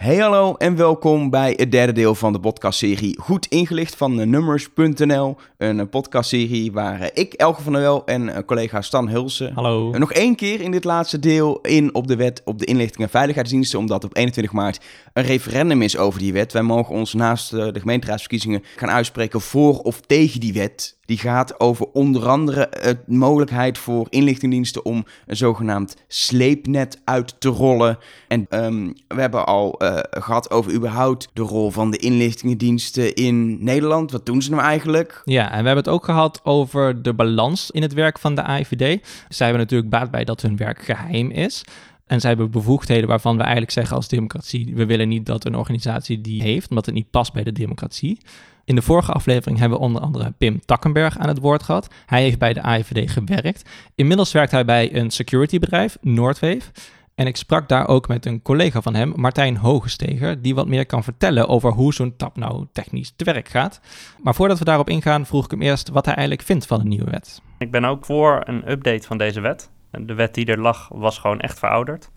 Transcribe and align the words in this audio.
Hey 0.00 0.16
hallo 0.16 0.54
en 0.54 0.76
welkom 0.76 1.30
bij 1.30 1.54
het 1.56 1.72
derde 1.72 1.92
deel 1.92 2.14
van 2.14 2.32
de 2.32 2.40
podcastserie 2.40 3.18
Goed 3.20 3.46
Ingelicht 3.46 3.96
van 3.96 4.30
Numbers.nl. 4.30 5.36
Een 5.56 5.88
podcastserie 5.88 6.72
waar 6.72 7.10
ik, 7.14 7.32
Elke 7.32 7.62
van 7.62 7.72
der 7.72 7.82
Wel 7.82 8.04
en 8.04 8.44
collega 8.44 8.80
Stan 8.80 9.08
Hulsen... 9.08 9.52
Hallo. 9.54 9.90
Nog 9.98 10.12
één 10.12 10.34
keer 10.34 10.60
in 10.60 10.70
dit 10.70 10.84
laatste 10.84 11.18
deel 11.18 11.60
in 11.60 11.94
op 11.94 12.06
de 12.06 12.16
wet 12.16 12.42
op 12.44 12.58
de 12.58 12.64
inlichting 12.64 13.02
en 13.02 13.10
veiligheidsdiensten... 13.10 13.78
omdat 13.78 14.04
op 14.04 14.16
21 14.16 14.52
maart 14.52 14.84
een 15.12 15.24
referendum 15.24 15.82
is 15.82 15.96
over 15.96 16.18
die 16.18 16.32
wet. 16.32 16.52
Wij 16.52 16.62
mogen 16.62 16.94
ons 16.94 17.12
naast 17.12 17.50
de 17.50 17.80
gemeenteraadsverkiezingen 17.80 18.62
gaan 18.76 18.90
uitspreken 18.90 19.40
voor 19.40 19.78
of 19.78 20.00
tegen 20.00 20.40
die 20.40 20.52
wet... 20.52 20.98
Die 21.10 21.18
gaat 21.18 21.60
over 21.60 21.86
onder 21.92 22.28
andere 22.28 22.68
de 22.80 22.98
mogelijkheid 23.06 23.78
voor 23.78 24.06
inlichtingendiensten 24.10 24.84
om 24.84 25.04
een 25.26 25.36
zogenaamd 25.36 25.96
sleepnet 26.08 27.00
uit 27.04 27.40
te 27.40 27.48
rollen. 27.48 27.98
En 28.28 28.46
um, 28.50 28.92
we 29.08 29.20
hebben 29.20 29.46
al 29.46 29.82
uh, 29.82 29.89
gehad 30.10 30.50
over 30.50 30.72
überhaupt 30.72 31.28
de 31.32 31.42
rol 31.42 31.70
van 31.70 31.90
de 31.90 31.96
inlichtingendiensten 31.96 33.14
in 33.14 33.64
Nederland. 33.64 34.10
Wat 34.10 34.26
doen 34.26 34.42
ze 34.42 34.50
nou 34.50 34.62
eigenlijk? 34.62 35.22
Ja, 35.24 35.44
en 35.44 35.60
we 35.60 35.66
hebben 35.66 35.76
het 35.76 35.88
ook 35.88 36.04
gehad 36.04 36.40
over 36.44 37.02
de 37.02 37.14
balans 37.14 37.70
in 37.70 37.82
het 37.82 37.92
werk 37.92 38.18
van 38.18 38.34
de 38.34 38.42
AIVD. 38.42 39.06
Zij 39.28 39.46
hebben 39.46 39.62
natuurlijk 39.62 39.90
baat 39.90 40.10
bij 40.10 40.24
dat 40.24 40.42
hun 40.42 40.56
werk 40.56 40.82
geheim 40.82 41.30
is. 41.30 41.64
En 42.06 42.20
zij 42.20 42.30
hebben 42.30 42.50
bevoegdheden 42.50 43.08
waarvan 43.08 43.36
we 43.36 43.42
eigenlijk 43.42 43.72
zeggen 43.72 43.96
als 43.96 44.08
democratie: 44.08 44.72
we 44.74 44.86
willen 44.86 45.08
niet 45.08 45.26
dat 45.26 45.44
een 45.44 45.54
organisatie 45.54 46.20
die 46.20 46.42
heeft, 46.42 46.68
omdat 46.70 46.86
het 46.86 46.94
niet 46.94 47.10
past 47.10 47.32
bij 47.32 47.44
de 47.44 47.52
democratie. 47.52 48.18
In 48.64 48.74
de 48.74 48.82
vorige 48.82 49.12
aflevering 49.12 49.58
hebben 49.58 49.78
we 49.78 49.84
onder 49.84 50.02
andere 50.02 50.32
Pim 50.38 50.60
Takkenberg 50.64 51.18
aan 51.18 51.28
het 51.28 51.38
woord 51.38 51.62
gehad. 51.62 51.88
Hij 52.06 52.22
heeft 52.22 52.38
bij 52.38 52.52
de 52.52 52.62
AIVD 52.62 53.10
gewerkt. 53.10 53.70
Inmiddels 53.94 54.32
werkt 54.32 54.50
hij 54.50 54.64
bij 54.64 54.94
een 54.94 55.10
securitybedrijf, 55.10 55.96
Noordweef. 56.00 56.70
En 57.14 57.26
ik 57.26 57.36
sprak 57.36 57.68
daar 57.68 57.88
ook 57.88 58.08
met 58.08 58.26
een 58.26 58.42
collega 58.42 58.80
van 58.80 58.94
hem, 58.94 59.12
Martijn 59.16 59.56
Hogesteger, 59.56 60.42
die 60.42 60.54
wat 60.54 60.68
meer 60.68 60.86
kan 60.86 61.04
vertellen 61.04 61.48
over 61.48 61.72
hoe 61.72 61.94
zo'n 61.94 62.16
tap 62.16 62.36
nou 62.36 62.66
technisch 62.72 63.12
te 63.16 63.24
werk 63.24 63.48
gaat. 63.48 63.80
Maar 64.22 64.34
voordat 64.34 64.58
we 64.58 64.64
daarop 64.64 64.88
ingaan, 64.88 65.26
vroeg 65.26 65.44
ik 65.44 65.50
hem 65.50 65.62
eerst 65.62 65.88
wat 65.88 66.04
hij 66.04 66.14
eigenlijk 66.14 66.46
vindt 66.46 66.66
van 66.66 66.78
de 66.78 66.84
nieuwe 66.84 67.10
wet. 67.10 67.42
Ik 67.58 67.70
ben 67.70 67.84
ook 67.84 68.04
voor 68.04 68.42
een 68.44 68.70
update 68.70 69.06
van 69.06 69.18
deze 69.18 69.40
wet. 69.40 69.70
De 69.90 70.14
wet 70.14 70.34
die 70.34 70.46
er 70.46 70.60
lag 70.60 70.88
was 70.88 71.18
gewoon 71.18 71.40
echt 71.40 71.58
verouderd. 71.58 72.10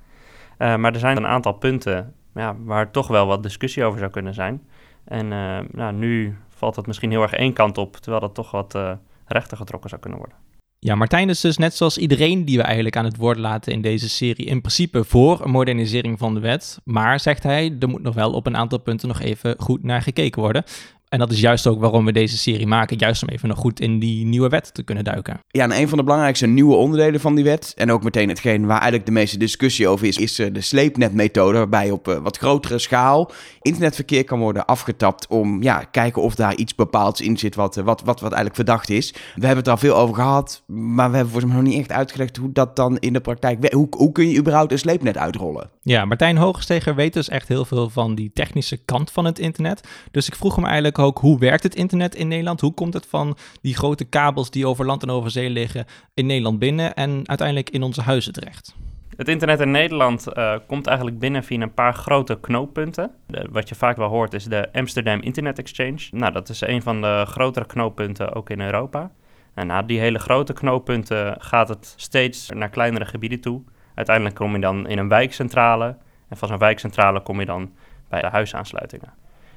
Uh, 0.58 0.76
maar 0.76 0.94
er 0.94 1.00
zijn 1.00 1.18
een 1.18 1.28
aantal 1.28 1.54
punten 1.54 2.14
ja, 2.34 2.56
waar 2.58 2.92
toch 2.92 3.08
wel 3.08 3.28
wat 3.28 3.44
discussie 3.44 3.84
over 3.84 4.00
zou 4.00 4.12
kunnen 4.12 4.34
zijn. 4.34 4.62
En 5.04 5.32
uh, 5.32 5.60
nou, 5.72 5.94
nu 5.94 6.38
valt 6.50 6.76
het 6.76 6.88
misschien 6.88 7.12
heel 7.12 7.22
erg 7.22 7.34
één 7.34 7.54
kant 7.54 7.78
op, 7.78 7.96
terwijl 7.96 8.22
dat 8.22 8.34
toch 8.36 8.52
wat 8.52 8.76
uh, 8.76 8.92
rechter 9.26 9.58
getrokken 9.58 9.90
zou 9.90 10.02
kunnen 10.02 10.20
worden. 10.20 10.38
Ja, 10.84 10.96
Martijn 10.96 11.30
is 11.30 11.42
dus 11.42 11.58
net 11.58 11.76
zoals 11.76 11.98
iedereen 11.98 12.46
die 12.46 12.58
we 12.58 12.64
eigenlijk 12.64 12.98
aan 12.98 13.06
het 13.06 13.18
woord 13.18 13.38
laten 13.38 13.74
in 13.74 13.82
deze 13.82 14.10
serie 14.10 14.46
in 14.46 14.62
principe 14.62 15.04
voor 15.04 15.42
een 15.44 15.52
modernisering 15.52 16.20
van 16.20 16.34
de 16.34 16.40
wet. 16.40 16.80
Maar, 16.84 17.20
zegt 17.20 17.44
hij, 17.44 17.76
er 17.80 17.90
moet 17.90 18.02
nog 18.02 18.16
wel 18.16 18.32
op 18.32 18.46
een 18.46 18.58
aantal 18.58 18.80
punten 18.80 19.08
nog 19.08 19.22
even 19.22 19.56
goed 19.58 19.84
naar 19.84 20.02
gekeken 20.02 20.42
worden. 20.42 20.64
En 21.14 21.20
dat 21.20 21.32
is 21.32 21.40
juist 21.40 21.68
ook 21.68 21.80
waarom 21.80 22.06
we 22.06 22.12
deze 22.12 22.38
serie 22.38 22.68
maken. 22.68 22.98
Juist 22.98 23.24
om 23.24 23.30
even 23.30 23.48
nog 23.48 23.58
goed 23.58 23.80
in 23.80 24.00
die 24.00 24.26
nieuwe 24.26 24.50
wet 24.50 24.74
te 24.74 24.84
kunnen 24.84 25.04
duiken. 25.04 25.40
Ja, 25.48 25.64
en 25.64 25.72
een 25.72 25.88
van 25.88 25.98
de 25.98 26.04
belangrijkste 26.04 26.48
nieuwe 26.48 26.76
onderdelen 26.76 27.20
van 27.20 27.36
die 27.36 27.44
wet. 27.44 27.74
En 27.76 27.92
ook 27.92 28.04
meteen 28.04 28.30
hetgeen 28.30 28.66
waar 28.66 28.78
eigenlijk 28.78 29.06
de 29.06 29.12
meeste 29.12 29.38
discussie 29.38 29.88
over 29.88 30.08
is. 30.08 30.18
Is 30.18 30.40
eh, 30.40 30.54
de 30.54 30.62
sleepnetmethode. 30.62 31.58
Waarbij 31.58 31.92
op 31.92 32.08
eh, 32.08 32.18
wat 32.18 32.38
grotere 32.38 32.80
schaal 32.80 33.32
internetverkeer 33.62 34.24
kan 34.24 34.40
worden 34.40 34.66
afgetapt. 34.66 35.28
Om 35.28 35.64
ja, 35.64 35.84
kijken 35.92 36.22
of 36.22 36.36
daar 36.36 36.56
iets 36.56 36.76
bepaalds 36.76 37.22
in 37.22 37.38
zit 37.38 37.56
wat, 37.56 37.76
wat, 37.76 37.86
wat, 37.86 38.20
wat 38.20 38.32
eigenlijk 38.32 38.56
verdacht 38.56 38.90
is. 38.90 39.12
We 39.12 39.46
hebben 39.46 39.64
het 39.64 39.68
al 39.68 39.78
veel 39.78 39.96
over 39.96 40.16
gehad. 40.16 40.64
Maar 40.68 41.10
we 41.10 41.16
hebben 41.16 41.34
volgens 41.34 41.54
mij 41.54 41.62
nog 41.62 41.72
niet 41.72 41.80
echt 41.80 41.92
uitgelegd 41.92 42.38
hoe 42.38 42.52
dat 42.52 42.76
dan 42.76 42.98
in 42.98 43.14
de 43.14 43.22
praktijk. 43.22 43.74
Hoe, 43.74 43.88
hoe 43.98 44.12
kun 44.12 44.30
je 44.30 44.38
überhaupt 44.38 44.72
een 44.72 44.80
sleepnet 44.80 45.18
uitrollen? 45.18 45.73
Ja, 45.86 46.06
Martijn 46.06 46.38
Hoogsteger 46.38 46.96
weet 46.96 47.14
dus 47.14 47.30
echt 47.30 47.48
heel 47.48 47.66
veel 47.66 47.90
van 47.90 48.16
die 48.16 48.32
technische 48.34 48.78
kant 48.78 49.12
van 49.12 49.26
het 49.26 49.40
internet. 49.40 49.88
Dus 50.12 50.28
ik 50.28 50.36
vroeg 50.36 50.56
hem 50.56 50.66
eigenlijk 50.66 51.00
ook 51.00 51.18
hoe 51.18 51.40
werkt 51.40 51.64
het 51.64 51.76
internet 51.76 52.16
in 52.16 52.28
Nederland? 52.28 52.62
Hoe 52.62 52.74
komt 52.74 52.94
het 52.94 53.06
van 53.06 53.38
die 53.62 53.76
grote 53.76 54.06
kabels 54.06 54.52
die 54.52 54.68
over 54.68 54.86
land 54.86 55.04
en 55.04 55.10
over 55.10 55.32
zee 55.32 55.50
liggen 55.50 55.86
in 56.14 56.26
Nederland 56.26 56.60
binnen 56.60 56.94
en 56.94 57.22
uiteindelijk 57.28 57.70
in 57.70 57.84
onze 57.84 58.02
huizen 58.02 58.34
terecht? 58.34 58.76
Het 59.18 59.28
internet 59.28 59.60
in 59.60 59.72
Nederland 59.72 60.28
uh, 60.34 60.56
komt 60.68 60.88
eigenlijk 60.88 61.20
binnen 61.20 61.44
via 61.44 61.62
een 61.62 61.74
paar 61.74 61.94
grote 61.94 62.40
knooppunten. 62.40 63.12
Wat 63.52 63.70
je 63.70 63.76
vaak 63.76 63.98
wel 63.98 64.10
hoort 64.10 64.34
is 64.34 64.44
de 64.44 64.70
Amsterdam 64.74 65.22
Internet 65.22 65.60
Exchange. 65.60 66.08
Nou, 66.12 66.34
dat 66.34 66.50
is 66.50 66.62
een 66.62 66.82
van 66.82 67.02
de 67.02 67.26
grotere 67.28 67.66
knooppunten 67.66 68.34
ook 68.34 68.50
in 68.50 68.62
Europa. 68.62 69.12
En 69.54 69.68
na 69.68 69.82
die 69.82 70.00
hele 70.00 70.20
grote 70.20 70.54
knooppunten 70.54 71.36
gaat 71.40 71.70
het 71.70 71.94
steeds 71.98 72.50
naar 72.50 72.70
kleinere 72.70 73.06
gebieden 73.06 73.40
toe. 73.40 73.62
Uiteindelijk 73.96 74.36
kom 74.36 74.54
je 74.56 74.62
dan 74.62 74.88
in 74.88 74.98
een 74.98 75.08
wijkcentrale. 75.08 75.98
En 76.30 76.38
van 76.38 76.48
zo'n 76.48 76.58
wijkcentrale 76.58 77.22
kom 77.22 77.40
je 77.40 77.46
dan 77.46 77.72
bij 78.10 78.22
de 78.22 78.28
huisaansluitingen. 78.28 79.14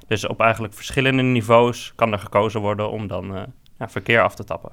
Dus 0.07 0.27
op 0.27 0.41
eigenlijk 0.41 0.75
verschillende 0.75 1.23
niveaus 1.23 1.93
kan 1.95 2.13
er 2.13 2.19
gekozen 2.19 2.61
worden 2.61 2.91
om 2.91 3.07
dan 3.07 3.37
uh, 3.37 3.43
ja, 3.79 3.89
verkeer 3.89 4.23
af 4.23 4.35
te 4.35 4.45
tappen. 4.45 4.73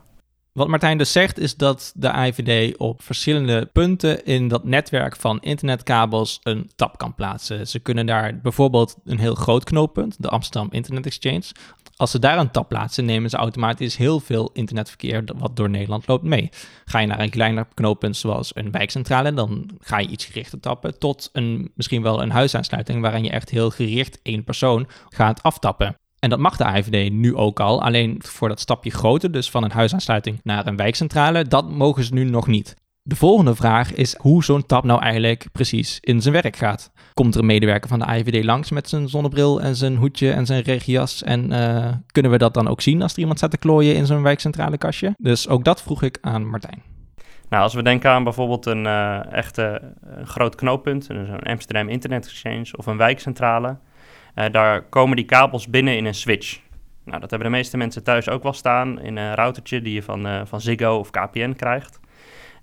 Wat 0.54 0.68
Martijn 0.68 0.98
dus 0.98 1.12
zegt 1.12 1.40
is 1.40 1.56
dat 1.56 1.94
de 1.96 2.08
IVD 2.08 2.78
op 2.78 3.02
verschillende 3.02 3.66
punten 3.66 4.26
in 4.26 4.48
dat 4.48 4.64
netwerk 4.64 5.16
van 5.16 5.42
internetkabels 5.42 6.40
een 6.44 6.72
tap 6.76 6.98
kan 6.98 7.16
plaatsen. 7.16 7.68
Ze 7.68 7.80
kunnen 7.80 8.06
daar 8.06 8.40
bijvoorbeeld 8.42 8.98
een 9.06 9.20
heel 9.20 9.36
groot 9.36 9.64
knooppunt, 9.64 10.22
de 10.22 10.30
Amsterdam 10.30 10.68
Internet 10.72 11.06
Exchange, 11.06 11.44
als 11.96 12.12
ze 12.12 12.20
daar 12.20 12.38
een 12.38 12.52
tap 12.52 12.68
plaatsen, 12.70 13.06
nemen 13.06 13.30
ze 13.30 13.38
automatisch 13.38 13.98
heel 13.98 14.20
veel 14.20 14.50
internetverkeer 14.54 15.24
wat 15.36 15.56
door 15.56 15.70
Nederland 15.70 16.08
loopt 16.08 16.24
mee. 16.24 16.50
Ga 16.86 17.00
je 17.00 17.08
naar 17.08 17.20
een 17.20 17.30
kleiner 17.30 17.68
knooppunt 17.74 18.18
zoals 18.18 18.56
een 18.56 18.72
wijkcentrale, 18.72 19.34
dan 19.34 19.70
ga 19.80 20.00
je 20.00 20.08
iets 20.08 20.26
gerichter 20.26 20.60
tappen, 20.60 21.00
tot 21.00 21.30
een, 21.34 21.72
misschien 21.76 22.02
wel 22.02 22.22
een 22.22 22.32
huisaansluiting 22.32 23.02
waarin 23.02 23.24
je 23.24 23.30
echt 23.30 23.50
heel 23.50 23.70
gericht 23.70 24.20
één 24.22 24.44
persoon 24.44 24.88
gaat 25.10 25.44
aftappen. 25.44 25.96
En 26.20 26.30
dat 26.30 26.40
mag 26.40 26.58
de 26.58 26.64
AIVD 26.64 27.12
nu 27.12 27.36
ook 27.36 27.60
al, 27.60 27.84
alleen 27.84 28.22
voor 28.26 28.48
dat 28.48 28.60
stapje 28.60 28.92
groter, 28.92 29.32
dus 29.32 29.50
van 29.50 29.64
een 29.64 29.72
huisaansluiting 29.72 30.40
naar 30.44 30.68
een 30.68 30.76
wijkcentrale, 30.76 31.48
dat 31.48 31.70
mogen 31.70 32.04
ze 32.04 32.14
nu 32.14 32.24
nog 32.24 32.48
niet. 32.48 32.76
De 33.06 33.16
volgende 33.16 33.56
vraag 33.56 33.94
is 33.94 34.16
hoe 34.18 34.44
zo'n 34.44 34.66
tap 34.66 34.84
nou 34.84 35.02
eigenlijk 35.02 35.46
precies 35.52 35.98
in 36.02 36.22
zijn 36.22 36.34
werk 36.34 36.56
gaat. 36.56 36.92
Komt 37.14 37.34
er 37.34 37.40
een 37.40 37.46
medewerker 37.46 37.90
van 37.90 38.00
de 38.00 38.06
IVD 38.06 38.44
langs 38.44 38.72
met 38.72 38.90
zijn 38.90 39.10
zonnebril 39.10 39.62
en 39.62 39.76
zijn 39.76 39.96
hoedje 39.96 40.32
en 40.32 40.46
zijn 40.46 40.62
regias? 40.62 41.24
En 41.24 41.52
uh, 41.52 41.88
kunnen 42.12 42.32
we 42.32 42.38
dat 42.38 42.54
dan 42.54 42.68
ook 42.68 42.82
zien 42.82 43.02
als 43.02 43.14
er 43.14 43.20
iemand 43.20 43.38
staat 43.38 43.52
te 43.52 43.58
klooien 43.58 43.96
in 43.96 44.06
zo'n 44.06 44.22
wijkcentrale 44.22 44.78
kastje? 44.78 45.14
Dus 45.18 45.48
ook 45.48 45.64
dat 45.64 45.82
vroeg 45.82 46.04
ik 46.04 46.18
aan 46.22 46.50
Martijn. 46.50 46.82
Nou, 47.50 47.64
als 47.64 47.74
we 47.74 47.84
denken 47.84 48.10
aan 48.10 48.24
bijvoorbeeld 48.24 48.66
een 48.66 48.86
uh, 48.86 49.34
echte 49.34 49.94
een 50.02 50.28
groot 50.28 50.56
knooppunt, 50.56 51.06
zo'n 51.06 51.40
Amsterdam 51.40 51.90
Internet 51.90 52.26
Exchange 52.26 52.78
of 52.78 52.86
een 52.86 52.98
wijkcentrale, 52.98 53.78
uh, 54.36 54.46
daar 54.52 54.82
komen 54.82 55.16
die 55.16 55.26
kabels 55.26 55.68
binnen 55.68 55.98
in 55.98 56.06
een 56.06 56.14
switch. 56.14 56.60
Nou, 57.06 57.20
dat 57.20 57.30
hebben 57.30 57.50
de 57.50 57.56
meeste 57.56 57.78
mensen 57.78 58.04
thuis 58.04 58.30
ook 58.30 58.44
wel 58.44 58.54
staan 58.54 59.02
in 59.02 59.18
een 59.18 59.36
routertje 59.36 59.82
die 59.82 59.94
je 59.94 60.04
van, 60.04 60.48
van 60.48 60.62
Ziggo 60.62 60.98
of 60.98 61.10
KPN 61.10 61.54
krijgt. 61.54 62.02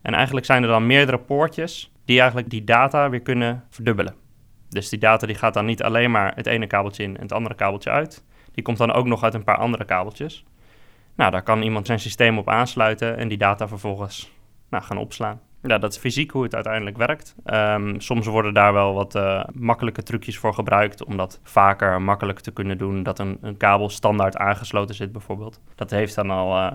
En 0.02 0.14
eigenlijk 0.14 0.46
zijn 0.46 0.62
er 0.62 0.68
dan 0.68 0.86
meerdere 0.86 1.18
poortjes 1.18 1.92
die 2.04 2.18
eigenlijk 2.18 2.50
die 2.50 2.64
data 2.64 3.10
weer 3.10 3.20
kunnen 3.20 3.64
verdubbelen. 3.70 4.14
Dus 4.68 4.88
die 4.88 4.98
data 4.98 5.26
die 5.26 5.36
gaat 5.36 5.54
dan 5.54 5.64
niet 5.64 5.82
alleen 5.82 6.10
maar 6.10 6.32
het 6.34 6.46
ene 6.46 6.66
kabeltje 6.66 7.02
in 7.02 7.16
en 7.16 7.22
het 7.22 7.32
andere 7.32 7.54
kabeltje 7.54 7.90
uit. 7.90 8.24
Die 8.52 8.64
komt 8.64 8.78
dan 8.78 8.92
ook 8.92 9.06
nog 9.06 9.22
uit 9.22 9.34
een 9.34 9.44
paar 9.44 9.56
andere 9.56 9.84
kabeltjes. 9.84 10.44
Nou, 11.14 11.30
daar 11.30 11.42
kan 11.42 11.62
iemand 11.62 11.86
zijn 11.86 12.00
systeem 12.00 12.38
op 12.38 12.48
aansluiten 12.48 13.16
en 13.16 13.28
die 13.28 13.38
data 13.38 13.68
vervolgens 13.68 14.32
nou, 14.70 14.84
gaan 14.84 14.98
opslaan. 14.98 15.40
Ja, 15.62 15.78
dat 15.78 15.92
is 15.92 15.98
fysiek 15.98 16.30
hoe 16.30 16.42
het 16.42 16.54
uiteindelijk 16.54 16.96
werkt. 16.96 17.34
Um, 17.44 18.00
soms 18.00 18.26
worden 18.26 18.54
daar 18.54 18.72
wel 18.72 18.94
wat 18.94 19.14
uh, 19.14 19.44
makkelijke 19.52 20.02
trucjes 20.02 20.38
voor 20.38 20.54
gebruikt 20.54 21.04
om 21.04 21.16
dat 21.16 21.40
vaker 21.42 22.02
makkelijk 22.02 22.40
te 22.40 22.50
kunnen 22.50 22.78
doen. 22.78 23.02
Dat 23.02 23.18
een, 23.18 23.38
een 23.40 23.56
kabel 23.56 23.88
standaard 23.88 24.36
aangesloten 24.36 24.94
zit 24.94 25.12
bijvoorbeeld. 25.12 25.60
Dat 25.74 25.90
heeft 25.90 26.14
dan 26.14 26.30
al 26.30 26.56
uh, 26.56 26.72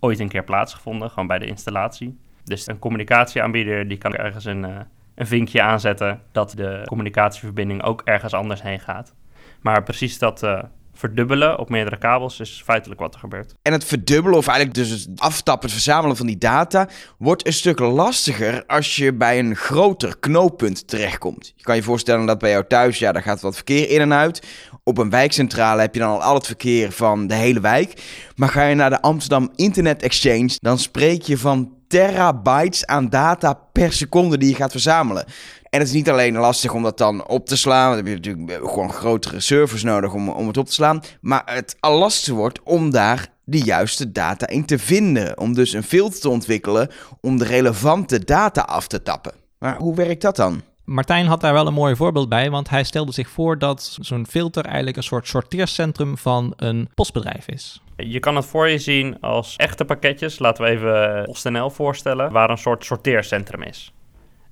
ooit 0.00 0.20
een 0.20 0.28
keer 0.28 0.44
plaatsgevonden, 0.44 1.10
gewoon 1.10 1.26
bij 1.26 1.38
de 1.38 1.46
installatie. 1.46 2.18
Dus 2.44 2.66
een 2.66 2.78
communicatieaanbieder 2.78 3.88
die 3.88 3.98
kan 3.98 4.14
ergens 4.14 4.44
een, 4.44 4.64
uh, 4.64 4.76
een 5.14 5.26
vinkje 5.26 5.62
aanzetten 5.62 6.20
dat 6.32 6.52
de 6.56 6.82
communicatieverbinding 6.86 7.82
ook 7.82 8.02
ergens 8.04 8.34
anders 8.34 8.62
heen 8.62 8.80
gaat. 8.80 9.14
Maar 9.60 9.82
precies 9.82 10.18
dat 10.18 10.42
uh, 10.42 10.62
verdubbelen 10.94 11.58
op 11.58 11.68
meerdere 11.68 11.98
kabels 11.98 12.40
is 12.40 12.62
feitelijk 12.64 13.00
wat 13.00 13.14
er 13.14 13.20
gebeurt. 13.20 13.54
En 13.62 13.72
het 13.72 13.84
verdubbelen, 13.84 14.38
of 14.38 14.46
eigenlijk 14.46 14.78
dus 14.78 14.90
het 14.90 15.20
aftappen, 15.20 15.64
het 15.64 15.72
verzamelen 15.72 16.16
van 16.16 16.26
die 16.26 16.38
data, 16.38 16.88
wordt 17.18 17.46
een 17.46 17.52
stuk 17.52 17.78
lastiger 17.78 18.66
als 18.66 18.96
je 18.96 19.14
bij 19.14 19.38
een 19.38 19.56
groter 19.56 20.18
knooppunt 20.18 20.88
terechtkomt. 20.88 21.52
Je 21.56 21.62
kan 21.62 21.76
je 21.76 21.82
voorstellen 21.82 22.26
dat 22.26 22.38
bij 22.38 22.50
jou 22.50 22.64
thuis, 22.66 22.98
ja, 22.98 23.12
daar 23.12 23.22
gaat 23.22 23.40
wat 23.40 23.54
verkeer 23.54 23.90
in 23.90 24.00
en 24.00 24.12
uit. 24.12 24.46
Op 24.84 24.98
een 24.98 25.10
wijkcentrale 25.10 25.80
heb 25.80 25.94
je 25.94 26.00
dan 26.00 26.10
al 26.10 26.22
al 26.22 26.34
het 26.34 26.46
verkeer 26.46 26.92
van 26.92 27.26
de 27.26 27.34
hele 27.34 27.60
wijk. 27.60 28.02
Maar 28.36 28.48
ga 28.48 28.64
je 28.64 28.74
naar 28.74 28.90
de 28.90 29.00
Amsterdam 29.00 29.52
Internet 29.54 30.02
Exchange, 30.02 30.56
dan 30.58 30.78
spreek 30.78 31.22
je 31.22 31.38
van 31.38 31.72
terabytes 31.92 32.86
aan 32.86 33.08
data 33.08 33.54
per 33.72 33.92
seconde 33.92 34.38
die 34.38 34.48
je 34.48 34.54
gaat 34.54 34.70
verzamelen. 34.70 35.24
En 35.70 35.78
het 35.78 35.88
is 35.88 35.94
niet 35.94 36.10
alleen 36.10 36.36
lastig 36.36 36.74
om 36.74 36.82
dat 36.82 36.98
dan 36.98 37.26
op 37.26 37.46
te 37.46 37.56
slaan. 37.56 37.88
Dan 37.88 37.96
heb 37.96 38.06
je 38.06 38.30
natuurlijk 38.30 38.68
gewoon 38.70 38.92
grotere 38.92 39.40
servers 39.40 39.82
nodig 39.82 40.12
om, 40.12 40.28
om 40.28 40.46
het 40.46 40.56
op 40.56 40.66
te 40.66 40.72
slaan. 40.72 41.02
Maar 41.20 41.42
het 41.44 41.76
lastigste 41.80 42.34
wordt 42.34 42.62
om 42.62 42.90
daar 42.90 43.28
de 43.44 43.58
juiste 43.58 44.12
data 44.12 44.46
in 44.46 44.64
te 44.64 44.78
vinden. 44.78 45.38
Om 45.38 45.54
dus 45.54 45.72
een 45.72 45.82
filter 45.82 46.20
te 46.20 46.28
ontwikkelen 46.28 46.90
om 47.20 47.38
de 47.38 47.44
relevante 47.44 48.24
data 48.24 48.60
af 48.60 48.86
te 48.86 49.02
tappen. 49.02 49.32
Maar 49.58 49.76
hoe 49.76 49.94
werkt 49.94 50.22
dat 50.22 50.36
dan? 50.36 50.62
Martijn 50.84 51.26
had 51.26 51.40
daar 51.40 51.52
wel 51.52 51.66
een 51.66 51.72
mooi 51.72 51.96
voorbeeld 51.96 52.28
bij, 52.28 52.50
want 52.50 52.70
hij 52.70 52.84
stelde 52.84 53.12
zich 53.12 53.28
voor 53.28 53.58
dat 53.58 53.98
zo'n 54.00 54.26
filter 54.26 54.64
eigenlijk 54.64 54.96
een 54.96 55.02
soort 55.02 55.28
sorteercentrum 55.28 56.18
van 56.18 56.52
een 56.56 56.88
postbedrijf 56.94 57.48
is. 57.48 57.82
Je 57.96 58.20
kan 58.20 58.36
het 58.36 58.46
voor 58.46 58.68
je 58.68 58.78
zien 58.78 59.20
als 59.20 59.56
echte 59.56 59.84
pakketjes, 59.84 60.38
laten 60.38 60.64
we 60.64 60.70
even 60.70 61.24
PostNL 61.24 61.70
voorstellen, 61.70 62.32
waar 62.32 62.50
een 62.50 62.58
soort 62.58 62.84
sorteercentrum 62.84 63.62
is. 63.62 63.92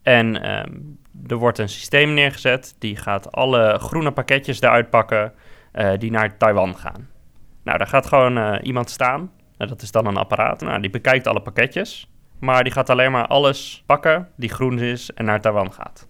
En 0.03 0.43
ehm, 0.43 0.75
er 1.27 1.37
wordt 1.37 1.59
een 1.59 1.69
systeem 1.69 2.15
neergezet, 2.15 2.75
die 2.79 2.97
gaat 2.97 3.33
alle 3.33 3.79
groene 3.79 4.13
pakketjes 4.13 4.61
eruit 4.61 4.91
pakken 4.91 5.33
uh, 5.73 5.93
die 5.99 6.11
naar 6.11 6.37
Taiwan 6.37 6.77
gaan. 6.77 7.09
Nou, 7.65 7.79
daar 7.79 7.87
gaat 7.87 8.07
gewoon 8.07 8.39
uh, 8.39 8.57
iemand 8.63 8.91
staan, 8.91 9.31
nou, 9.57 9.71
dat 9.71 9.83
is 9.83 9.91
dan 9.91 10.07
een 10.07 10.17
apparaat, 10.17 10.61
nou, 10.61 10.81
die 10.81 10.91
bekijkt 10.91 11.27
alle 11.27 11.43
pakketjes, 11.43 12.11
maar 12.39 12.65
die 12.65 12.73
gaat 12.73 12.91
alleen 12.91 13.13
maar 13.13 13.27
alles 13.27 13.83
pakken 13.87 14.29
die 14.37 14.51
groen 14.51 14.79
is 14.79 15.11
en 15.11 15.25
naar 15.25 15.41
Taiwan 15.41 15.73
gaat. 15.73 16.09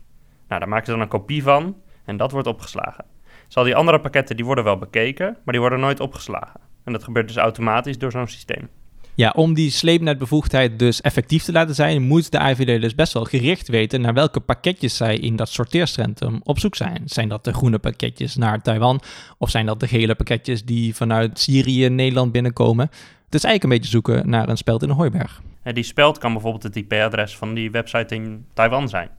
Nou, 0.51 0.63
daar 0.63 0.71
maken 0.71 0.87
ze 0.87 0.93
dan 0.93 1.01
een 1.01 1.09
kopie 1.09 1.43
van 1.43 1.77
en 2.05 2.17
dat 2.17 2.31
wordt 2.31 2.47
opgeslagen. 2.47 3.05
Zal 3.49 3.65
die 3.65 3.75
andere 3.75 4.01
pakketten, 4.01 4.37
die 4.37 4.45
worden 4.45 4.65
wel 4.65 4.79
bekeken, 4.79 5.27
maar 5.27 5.53
die 5.53 5.61
worden 5.61 5.81
nooit 5.81 6.01
opgeslagen. 6.01 6.61
En 6.85 6.93
dat 6.93 7.05
gebeurt 7.05 7.27
dus 7.27 7.37
automatisch 7.37 7.99
door 7.99 8.11
zo'n 8.11 8.29
systeem. 8.29 8.69
Ja, 9.15 9.33
om 9.37 9.55
die 9.55 9.71
sleepnetbevoegdheid 9.71 10.79
dus 10.79 11.01
effectief 11.01 11.43
te 11.43 11.53
laten 11.53 11.75
zijn, 11.75 12.03
moet 12.03 12.33
de 12.33 12.39
IVD 12.39 12.81
dus 12.81 12.95
best 12.95 13.13
wel 13.13 13.25
gericht 13.25 13.69
weten 13.69 14.01
naar 14.01 14.15
welke 14.15 14.41
pakketjes 14.41 14.97
zij 14.97 15.17
in 15.17 15.37
dat 15.37 15.49
sorteercentrum 15.49 16.41
op 16.43 16.59
zoek 16.59 16.75
zijn. 16.75 17.03
Zijn 17.05 17.29
dat 17.29 17.45
de 17.45 17.53
groene 17.53 17.79
pakketjes 17.79 18.37
naar 18.37 18.63
Taiwan 18.63 19.01
of 19.39 19.51
zijn 19.51 19.67
dat 19.67 19.81
de 19.81 19.89
gele 19.89 20.15
pakketjes 20.15 20.65
die 20.65 20.95
vanuit 20.95 21.39
Syrië 21.39 21.89
Nederland 21.89 22.33
binnenkomen? 22.33 22.87
Het 23.25 23.35
is 23.35 23.45
eigenlijk 23.45 23.63
een 23.63 23.79
beetje 23.79 23.91
zoeken 23.91 24.31
naar 24.31 24.49
een 24.49 24.57
speld 24.57 24.83
in 24.83 24.89
een 24.89 24.97
hooiberg. 24.97 25.43
En 25.63 25.75
die 25.75 25.85
speld 25.85 26.19
kan 26.19 26.33
bijvoorbeeld 26.33 26.63
het 26.63 26.77
IP-adres 26.77 27.37
van 27.37 27.55
die 27.55 27.71
website 27.71 28.15
in 28.15 28.45
Taiwan 28.55 28.89
zijn. 28.89 29.11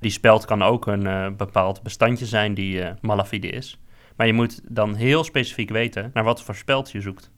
Die 0.00 0.10
speld 0.10 0.44
kan 0.44 0.62
ook 0.62 0.86
een 0.86 1.04
uh, 1.04 1.26
bepaald 1.36 1.82
bestandje 1.82 2.26
zijn 2.26 2.54
die 2.54 2.78
uh, 2.78 2.88
malafide 3.00 3.48
is. 3.48 3.78
Maar 4.16 4.26
je 4.26 4.32
moet 4.32 4.60
dan 4.68 4.94
heel 4.94 5.24
specifiek 5.24 5.70
weten 5.70 6.10
naar 6.14 6.24
wat 6.24 6.42
voor 6.42 6.54
speld 6.54 6.90
je 6.90 7.00
zoekt. 7.00 7.30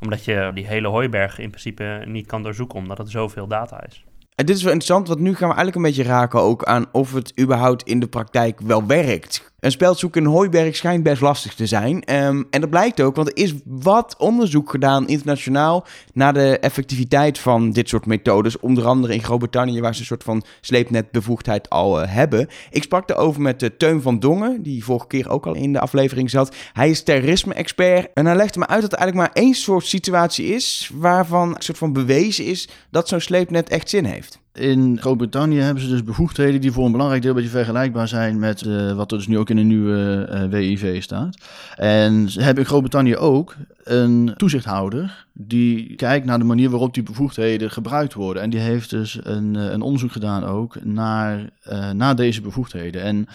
Omdat 0.00 0.24
je 0.24 0.50
die 0.54 0.66
hele 0.66 0.88
hooiberg 0.88 1.38
in 1.38 1.48
principe 1.48 2.02
niet 2.06 2.26
kan 2.26 2.42
doorzoeken, 2.42 2.78
omdat 2.78 2.98
het 2.98 3.10
zoveel 3.10 3.46
data 3.46 3.84
is. 3.86 4.04
En 4.34 4.46
dit 4.46 4.56
is 4.56 4.62
wel 4.62 4.72
interessant, 4.72 5.08
want 5.08 5.20
nu 5.20 5.34
gaan 5.34 5.48
we 5.48 5.54
eigenlijk 5.54 5.76
een 5.76 5.82
beetje 5.82 6.12
raken 6.12 6.40
ook 6.40 6.64
aan 6.64 6.86
of 6.92 7.12
het 7.12 7.40
überhaupt 7.40 7.82
in 7.82 8.00
de 8.00 8.08
praktijk 8.08 8.60
wel 8.60 8.86
werkt. 8.86 9.49
Een 9.60 9.70
speldzoek 9.70 10.16
in 10.16 10.24
Hooiberg 10.24 10.76
schijnt 10.76 11.02
best 11.02 11.20
lastig 11.20 11.54
te 11.54 11.66
zijn. 11.66 12.04
Ehm, 12.04 12.42
en 12.50 12.60
dat 12.60 12.70
blijkt 12.70 13.00
ook, 13.00 13.16
want 13.16 13.28
er 13.28 13.36
is 13.36 13.54
wat 13.64 14.14
onderzoek 14.18 14.70
gedaan 14.70 15.08
internationaal 15.08 15.86
naar 16.12 16.32
de 16.32 16.58
effectiviteit 16.58 17.38
van 17.38 17.70
dit 17.70 17.88
soort 17.88 18.06
methodes. 18.06 18.58
Onder 18.58 18.86
andere 18.86 19.14
in 19.14 19.22
Groot-Brittannië, 19.22 19.80
waar 19.80 19.94
ze 19.94 20.00
een 20.00 20.06
soort 20.06 20.22
van 20.22 20.42
sleepnetbevoegdheid 20.60 21.70
al 21.70 22.02
uh, 22.02 22.12
hebben. 22.12 22.48
Ik 22.70 22.82
sprak 22.82 23.10
erover 23.10 23.42
met 23.42 23.62
uh, 23.62 23.68
Teun 23.78 24.02
van 24.02 24.18
Dongen, 24.18 24.62
die 24.62 24.84
vorige 24.84 25.06
keer 25.06 25.28
ook 25.28 25.46
al 25.46 25.54
in 25.54 25.72
de 25.72 25.80
aflevering 25.80 26.30
zat. 26.30 26.54
Hij 26.72 26.90
is 26.90 27.02
terrorisme-expert 27.02 28.08
en 28.14 28.26
hij 28.26 28.36
legde 28.36 28.58
me 28.58 28.66
uit 28.66 28.82
dat 28.82 28.92
er 28.92 28.98
eigenlijk 28.98 29.34
maar 29.34 29.44
één 29.44 29.54
soort 29.54 29.86
situatie 29.86 30.46
is 30.46 30.90
waarvan 30.94 31.48
een 31.48 31.62
soort 31.62 31.78
van 31.78 31.92
bewezen 31.92 32.44
is 32.44 32.68
dat 32.90 33.08
zo'n 33.08 33.20
sleepnet 33.20 33.68
echt 33.68 33.88
zin 33.88 34.04
heeft. 34.04 34.40
In 34.52 34.98
Groot-Brittannië 35.00 35.58
hebben 35.58 35.82
ze 35.82 35.88
dus 35.88 36.04
bevoegdheden 36.04 36.60
die 36.60 36.72
voor 36.72 36.84
een 36.84 36.92
belangrijk 36.92 37.22
deel 37.22 37.30
een 37.30 37.36
beetje 37.36 37.50
vergelijkbaar 37.50 38.08
zijn 38.08 38.38
met 38.38 38.62
uh, 38.62 38.92
wat 38.92 39.12
er 39.12 39.18
dus 39.18 39.26
nu 39.26 39.38
ook 39.38 39.50
in 39.50 39.56
de 39.56 39.62
nieuwe 39.62 40.26
eh, 40.30 40.48
WIV 40.48 41.02
staat. 41.02 41.36
En 41.76 42.28
ze 42.28 42.42
hebben 42.42 42.62
in 42.62 42.68
Groot-Brittannië 42.68 43.16
ook 43.16 43.56
een 43.84 44.32
toezichthouder 44.36 45.26
die 45.32 45.94
kijkt 45.94 46.26
naar 46.26 46.38
de 46.38 46.44
manier 46.44 46.70
waarop 46.70 46.94
die 46.94 47.02
bevoegdheden 47.02 47.70
gebruikt 47.70 48.14
worden. 48.14 48.42
En 48.42 48.50
die 48.50 48.60
heeft 48.60 48.90
dus 48.90 49.18
een, 49.22 49.54
uh, 49.54 49.70
een 49.70 49.82
onderzoek 49.82 50.12
gedaan 50.12 50.44
ook 50.44 50.84
naar, 50.84 51.50
naar 51.92 52.16
deze 52.16 52.40
bevoegdheden. 52.40 53.02
En 53.02 53.26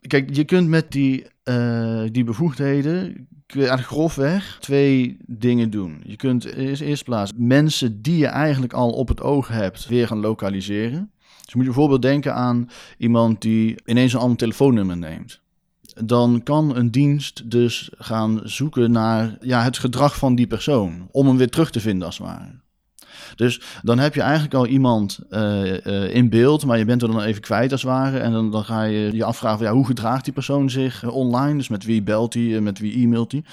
kijk, 0.00 0.34
je 0.34 0.44
kunt 0.44 0.68
met 0.68 0.92
die, 0.92 1.26
die 2.12 2.24
bevoegdheden 2.24 3.26
grofweg 3.62 4.56
twee 4.60 5.16
dingen 5.26 5.70
doen. 5.70 6.02
Je 6.06 6.16
kunt 6.16 6.46
in 6.46 6.74
eerste 6.74 7.04
plaats 7.04 7.32
mensen 7.36 8.02
die 8.02 8.16
je 8.16 8.26
eigenlijk 8.26 8.72
al 8.72 8.90
op 8.90 9.08
het 9.08 9.20
oog 9.20 9.48
hebt 9.48 9.86
weer 9.86 10.06
gaan 10.06 10.20
lokaliseren. 10.20 11.10
Dus 11.44 11.54
moet 11.54 11.64
je 11.64 11.70
bijvoorbeeld 11.70 12.02
denken 12.02 12.34
aan 12.34 12.70
iemand 12.98 13.40
die 13.40 13.74
ineens 13.84 14.12
een 14.12 14.20
ander 14.20 14.36
telefoonnummer 14.36 14.96
neemt. 14.96 15.40
Dan 15.94 16.42
kan 16.42 16.76
een 16.76 16.90
dienst 16.90 17.50
dus 17.50 17.90
gaan 17.98 18.40
zoeken 18.42 18.90
naar 18.90 19.36
ja, 19.40 19.62
het 19.62 19.78
gedrag 19.78 20.16
van 20.16 20.34
die 20.34 20.46
persoon. 20.46 21.08
Om 21.10 21.26
hem 21.26 21.36
weer 21.36 21.50
terug 21.50 21.70
te 21.70 21.80
vinden 21.80 22.06
als 22.06 22.18
het 22.18 22.26
ware. 22.26 22.62
Dus 23.36 23.60
dan 23.82 23.98
heb 23.98 24.14
je 24.14 24.20
eigenlijk 24.20 24.54
al 24.54 24.66
iemand 24.66 25.18
uh, 25.30 25.72
uh, 25.72 26.14
in 26.14 26.28
beeld, 26.28 26.66
maar 26.66 26.78
je 26.78 26.84
bent 26.84 27.02
er 27.02 27.08
dan 27.08 27.22
even 27.22 27.42
kwijt 27.42 27.72
als 27.72 27.82
het 27.82 27.90
ware. 27.90 28.18
En 28.18 28.32
dan, 28.32 28.50
dan 28.50 28.64
ga 28.64 28.82
je 28.82 29.10
je 29.12 29.24
afvragen, 29.24 29.64
ja, 29.64 29.72
hoe 29.72 29.86
gedraagt 29.86 30.24
die 30.24 30.32
persoon 30.32 30.70
zich 30.70 31.02
uh, 31.02 31.14
online? 31.14 31.56
Dus 31.56 31.68
met 31.68 31.84
wie 31.84 32.02
belt 32.02 32.34
hij, 32.34 32.60
met 32.60 32.78
wie 32.78 33.02
e-mailt 33.02 33.32
hij? 33.32 33.44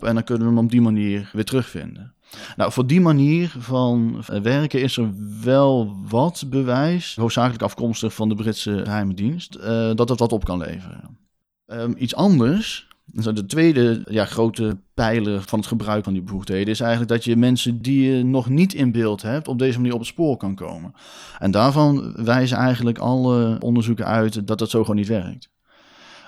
En 0.00 0.14
dan 0.14 0.24
kunnen 0.24 0.48
we 0.48 0.54
hem 0.54 0.64
op 0.64 0.70
die 0.70 0.80
manier 0.80 1.30
weer 1.32 1.44
terugvinden. 1.44 2.14
Nou, 2.56 2.72
voor 2.72 2.86
die 2.86 3.00
manier 3.00 3.54
van 3.58 4.24
werken 4.42 4.82
is 4.82 4.96
er 4.96 5.10
wel 5.42 5.96
wat 6.08 6.44
bewijs, 6.46 7.16
hoofdzakelijk 7.16 7.62
afkomstig 7.62 8.14
van 8.14 8.28
de 8.28 8.34
Britse 8.34 8.80
geheime 8.84 9.14
dienst, 9.14 9.58
dat 9.96 10.08
het 10.08 10.18
wat 10.18 10.32
op 10.32 10.44
kan 10.44 10.58
leveren. 10.58 11.18
Um, 11.66 11.94
iets 11.98 12.14
anders 12.14 12.88
de 13.04 13.46
tweede 13.46 14.02
ja, 14.10 14.24
grote 14.24 14.78
pijler 14.94 15.42
van 15.42 15.58
het 15.58 15.68
gebruik 15.68 16.04
van 16.04 16.12
die 16.12 16.22
bevoegdheden 16.22 16.68
is 16.68 16.80
eigenlijk 16.80 17.10
dat 17.10 17.24
je 17.24 17.36
mensen 17.36 17.82
die 17.82 18.10
je 18.10 18.24
nog 18.24 18.48
niet 18.48 18.74
in 18.74 18.92
beeld 18.92 19.22
hebt, 19.22 19.48
op 19.48 19.58
deze 19.58 19.78
manier 19.78 19.92
op 19.92 19.98
het 19.98 20.08
spoor 20.08 20.36
kan 20.36 20.54
komen. 20.54 20.94
En 21.38 21.50
daarvan 21.50 22.12
wijzen 22.24 22.56
eigenlijk 22.56 22.98
alle 22.98 23.56
onderzoeken 23.60 24.06
uit 24.06 24.46
dat 24.46 24.58
dat 24.58 24.70
zo 24.70 24.80
gewoon 24.80 24.96
niet 24.96 25.08
werkt. 25.08 25.51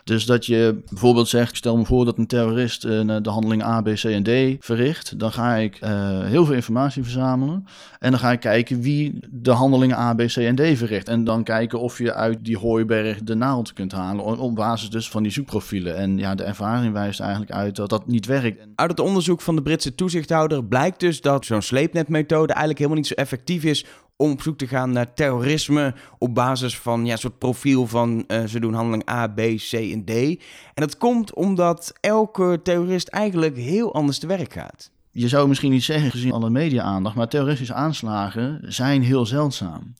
Dus 0.04 0.26
dat 0.26 0.46
je 0.46 0.82
bijvoorbeeld 0.88 1.28
zegt, 1.28 1.56
stel 1.56 1.76
me 1.76 1.84
voor 1.84 2.04
dat 2.04 2.18
een 2.18 2.26
terrorist 2.26 2.84
uh, 2.84 3.16
de 3.22 3.30
handeling 3.30 3.62
A, 3.62 3.80
B, 3.80 3.88
C 3.94 4.04
en 4.04 4.22
D 4.22 4.64
verricht. 4.64 5.18
Dan 5.18 5.32
ga 5.32 5.54
ik 5.54 5.78
uh, 5.82 6.20
heel 6.22 6.44
veel 6.44 6.54
informatie 6.54 7.02
verzamelen. 7.02 7.66
En 7.98 8.10
dan 8.10 8.20
ga 8.20 8.32
ik 8.32 8.40
kijken 8.40 8.80
wie 8.80 9.18
de 9.30 9.50
handelingen 9.50 9.96
A, 9.96 10.14
B, 10.14 10.18
C 10.26 10.36
en 10.36 10.54
D 10.54 10.78
verricht. 10.78 11.08
En 11.08 11.24
dan 11.24 11.44
kijken 11.44 11.80
of 11.80 11.98
je 11.98 12.14
uit 12.14 12.44
die 12.44 12.58
hooiberg 12.58 13.22
de 13.22 13.34
naald 13.34 13.72
kunt 13.72 13.92
halen. 13.92 14.38
Op 14.38 14.54
basis 14.54 14.90
dus 14.90 15.08
van 15.08 15.22
die 15.22 15.32
zoekprofielen. 15.32 15.96
En 15.96 16.18
ja, 16.18 16.34
de 16.34 16.44
ervaring 16.44 16.92
wijst 16.92 17.20
eigenlijk 17.20 17.52
uit 17.52 17.76
dat 17.76 17.90
dat 17.90 18.06
niet 18.06 18.26
werkt. 18.26 18.66
Uit 18.74 18.90
het 18.90 19.00
onderzoek 19.00 19.40
van 19.40 19.56
de 19.56 19.62
Britse 19.62 19.94
toezichthouder 19.94 20.64
blijkt 20.64 21.00
dus 21.00 21.20
dat 21.20 21.44
zo'n 21.44 21.62
sleepnetmethode 21.62 22.52
eigenlijk 22.52 22.78
helemaal 22.78 22.98
niet 22.98 23.08
zo 23.08 23.14
effectief 23.14 23.64
is 23.64 23.86
om 24.16 24.30
op 24.30 24.42
zoek 24.42 24.58
te 24.58 24.66
gaan 24.66 24.92
naar 24.92 25.14
terrorisme 25.14 25.94
op 26.18 26.34
basis 26.34 26.78
van 26.78 27.06
ja, 27.06 27.12
een 27.12 27.18
soort 27.18 27.38
profiel 27.38 27.86
van 27.86 28.24
uh, 28.26 28.44
ze 28.44 28.60
doen 28.60 28.74
handeling 28.74 29.10
A, 29.10 29.26
B, 29.26 29.40
C 29.56 29.72
en 29.72 30.04
D. 30.04 30.10
En 30.10 30.38
dat 30.74 30.98
komt 30.98 31.34
omdat 31.34 31.92
elke 32.00 32.60
terrorist 32.62 33.08
eigenlijk 33.08 33.56
heel 33.56 33.94
anders 33.94 34.18
te 34.18 34.26
werk 34.26 34.52
gaat. 34.52 34.90
Je 35.10 35.28
zou 35.28 35.48
misschien 35.48 35.70
niet 35.70 35.84
zeggen 35.84 36.10
gezien 36.10 36.32
alle 36.32 36.50
media-aandacht, 36.50 37.16
maar 37.16 37.28
terroristische 37.28 37.74
aanslagen 37.74 38.60
zijn 38.72 39.02
heel 39.02 39.26
zeldzaam. 39.26 39.94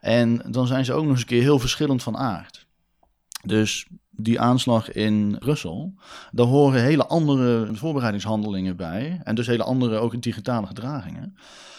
En 0.00 0.42
dan 0.50 0.66
zijn 0.66 0.84
ze 0.84 0.92
ook 0.92 1.02
nog 1.02 1.10
eens 1.10 1.20
een 1.20 1.26
keer 1.26 1.42
heel 1.42 1.58
verschillend 1.58 2.02
van 2.02 2.16
aard. 2.16 2.66
Dus 3.44 3.86
die 4.20 4.40
aanslag 4.40 4.92
in 4.92 5.36
Brussel, 5.38 5.94
daar 6.32 6.46
horen 6.46 6.82
hele 6.82 7.06
andere 7.06 7.68
voorbereidingshandelingen 7.72 8.76
bij. 8.76 9.20
En 9.24 9.34
dus 9.34 9.46
hele 9.46 9.64
andere 9.64 9.98
ook 9.98 10.22
digitale 10.22 10.66
gedragingen 10.66 11.36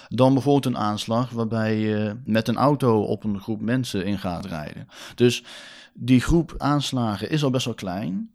dan 0.09 0.33
bijvoorbeeld 0.33 0.65
een 0.65 0.81
aanslag 0.81 1.29
waarbij 1.29 1.77
je 1.77 2.15
met 2.25 2.47
een 2.47 2.57
auto 2.57 3.03
op 3.03 3.23
een 3.23 3.39
groep 3.39 3.61
mensen 3.61 4.05
in 4.05 4.19
gaat 4.19 4.45
rijden. 4.45 4.87
Dus 5.15 5.43
die 5.93 6.21
groep 6.21 6.53
aanslagen 6.57 7.29
is 7.29 7.43
al 7.43 7.49
best 7.49 7.65
wel 7.65 7.73
klein. 7.73 8.31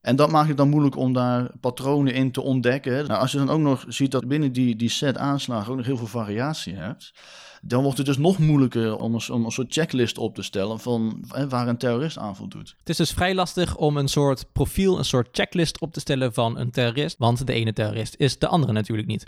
En 0.00 0.16
dat 0.16 0.30
maakt 0.30 0.48
het 0.48 0.56
dan 0.56 0.68
moeilijk 0.68 0.96
om 0.96 1.12
daar 1.12 1.50
patronen 1.60 2.14
in 2.14 2.32
te 2.32 2.40
ontdekken. 2.40 3.06
Nou, 3.06 3.20
als 3.20 3.32
je 3.32 3.38
dan 3.38 3.50
ook 3.50 3.60
nog 3.60 3.84
ziet 3.88 4.10
dat 4.10 4.28
binnen 4.28 4.52
die, 4.52 4.76
die 4.76 4.88
set 4.88 5.16
aanslagen 5.16 5.70
ook 5.70 5.76
nog 5.76 5.86
heel 5.86 5.96
veel 5.96 6.06
variatie 6.06 6.74
hebt, 6.74 7.14
dan 7.60 7.82
wordt 7.82 7.98
het 7.98 8.06
dus 8.06 8.18
nog 8.18 8.38
moeilijker 8.38 8.96
om 8.96 9.14
een, 9.14 9.30
om 9.30 9.44
een 9.44 9.50
soort 9.50 9.72
checklist 9.72 10.18
op 10.18 10.34
te 10.34 10.42
stellen 10.42 10.80
van 10.80 11.24
hè, 11.28 11.48
waar 11.48 11.68
een 11.68 11.76
terrorist 11.76 12.18
aanval 12.18 12.48
doet. 12.48 12.74
Het 12.78 12.88
is 12.88 12.96
dus 12.96 13.12
vrij 13.12 13.34
lastig 13.34 13.76
om 13.76 13.96
een 13.96 14.08
soort 14.08 14.46
profiel, 14.52 14.98
een 14.98 15.04
soort 15.04 15.28
checklist 15.32 15.80
op 15.80 15.92
te 15.92 16.00
stellen 16.00 16.32
van 16.32 16.58
een 16.58 16.70
terrorist, 16.70 17.18
want 17.18 17.46
de 17.46 17.52
ene 17.52 17.72
terrorist 17.72 18.14
is 18.18 18.38
de 18.38 18.46
andere 18.46 18.72
natuurlijk 18.72 19.08
niet. 19.08 19.26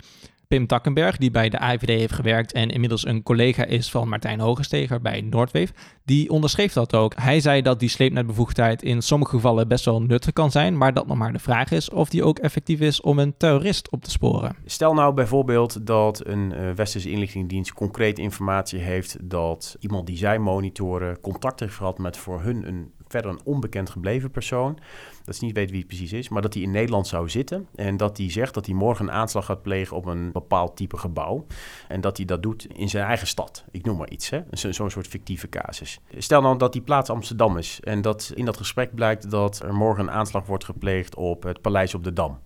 Pim 0.53 0.67
Takkenberg, 0.67 1.17
die 1.17 1.31
bij 1.31 1.49
de 1.49 1.59
AIVD 1.59 1.87
heeft 1.87 2.13
gewerkt 2.13 2.51
en 2.51 2.69
inmiddels 2.69 3.05
een 3.05 3.23
collega 3.23 3.65
is 3.65 3.91
van 3.91 4.09
Martijn 4.09 4.39
Hogesteger 4.39 5.01
bij 5.01 5.21
Noordweef, 5.21 5.71
die 6.05 6.29
onderschreef 6.29 6.73
dat 6.73 6.95
ook. 6.95 7.13
Hij 7.15 7.39
zei 7.39 7.61
dat 7.61 7.79
die 7.79 7.89
sleepnetbevoegdheid 7.89 8.83
in 8.83 9.01
sommige 9.01 9.35
gevallen 9.35 9.67
best 9.67 9.85
wel 9.85 10.01
nuttig 10.01 10.33
kan 10.33 10.51
zijn, 10.51 10.77
maar 10.77 10.93
dat 10.93 11.07
nog 11.07 11.17
maar 11.17 11.33
de 11.33 11.39
vraag 11.39 11.71
is 11.71 11.89
of 11.89 12.09
die 12.09 12.23
ook 12.23 12.39
effectief 12.39 12.79
is 12.79 13.01
om 13.01 13.19
een 13.19 13.37
terrorist 13.37 13.91
op 13.91 14.03
te 14.03 14.09
sporen. 14.09 14.55
Stel 14.65 14.93
nou 14.93 15.13
bijvoorbeeld 15.13 15.85
dat 15.85 16.25
een 16.25 16.53
uh, 16.55 16.71
westerse 16.71 17.11
inlichtingendienst 17.11 17.73
concreet 17.73 18.19
informatie 18.23 18.79
heeft 18.79 19.17
dat 19.21 19.75
iemand 19.79 20.07
die 20.07 20.17
zij 20.17 20.39
monitoren 20.39 21.19
contact 21.19 21.59
heeft 21.59 21.75
gehad 21.75 21.97
met 21.97 22.17
voor 22.17 22.41
hun 22.41 22.67
een 22.67 22.91
verder 23.13 23.31
een 23.31 23.41
onbekend 23.43 23.89
gebleven 23.89 24.31
persoon. 24.31 24.79
Dat 25.23 25.35
ze 25.35 25.45
niet 25.45 25.55
weet 25.55 25.69
wie 25.69 25.79
het 25.79 25.87
precies 25.87 26.13
is, 26.13 26.29
maar 26.29 26.41
dat 26.41 26.53
hij 26.53 26.63
in 26.63 26.71
Nederland 26.71 27.07
zou 27.07 27.29
zitten. 27.29 27.67
En 27.75 27.97
dat 27.97 28.17
hij 28.17 28.31
zegt 28.31 28.53
dat 28.53 28.65
hij 28.65 28.75
morgen 28.75 29.07
een 29.07 29.13
aanslag 29.13 29.45
gaat 29.45 29.61
plegen 29.61 29.97
op 29.97 30.05
een 30.05 30.31
bepaald 30.31 30.75
type 30.75 30.97
gebouw. 30.97 31.45
En 31.87 32.01
dat 32.01 32.17
hij 32.17 32.25
dat 32.25 32.43
doet 32.43 32.67
in 32.73 32.89
zijn 32.89 33.05
eigen 33.05 33.27
stad. 33.27 33.63
Ik 33.71 33.85
noem 33.85 33.97
maar 33.97 34.09
iets, 34.09 34.29
hè? 34.29 34.41
Zo'n 34.51 34.73
zo 34.73 34.89
soort 34.89 35.07
fictieve 35.07 35.49
casus. 35.49 35.99
Stel 36.17 36.41
nou 36.41 36.57
dat 36.57 36.73
die 36.73 36.81
plaats 36.81 37.09
Amsterdam 37.09 37.57
is. 37.57 37.79
En 37.83 38.01
dat 38.01 38.31
in 38.35 38.45
dat 38.45 38.57
gesprek 38.57 38.95
blijkt 38.95 39.29
dat 39.29 39.59
er 39.59 39.73
morgen 39.73 40.03
een 40.03 40.11
aanslag 40.11 40.45
wordt 40.45 40.65
gepleegd 40.65 41.15
op 41.15 41.43
het 41.43 41.61
Paleis 41.61 41.95
op 41.95 42.03
de 42.03 42.13
Dam. 42.13 42.39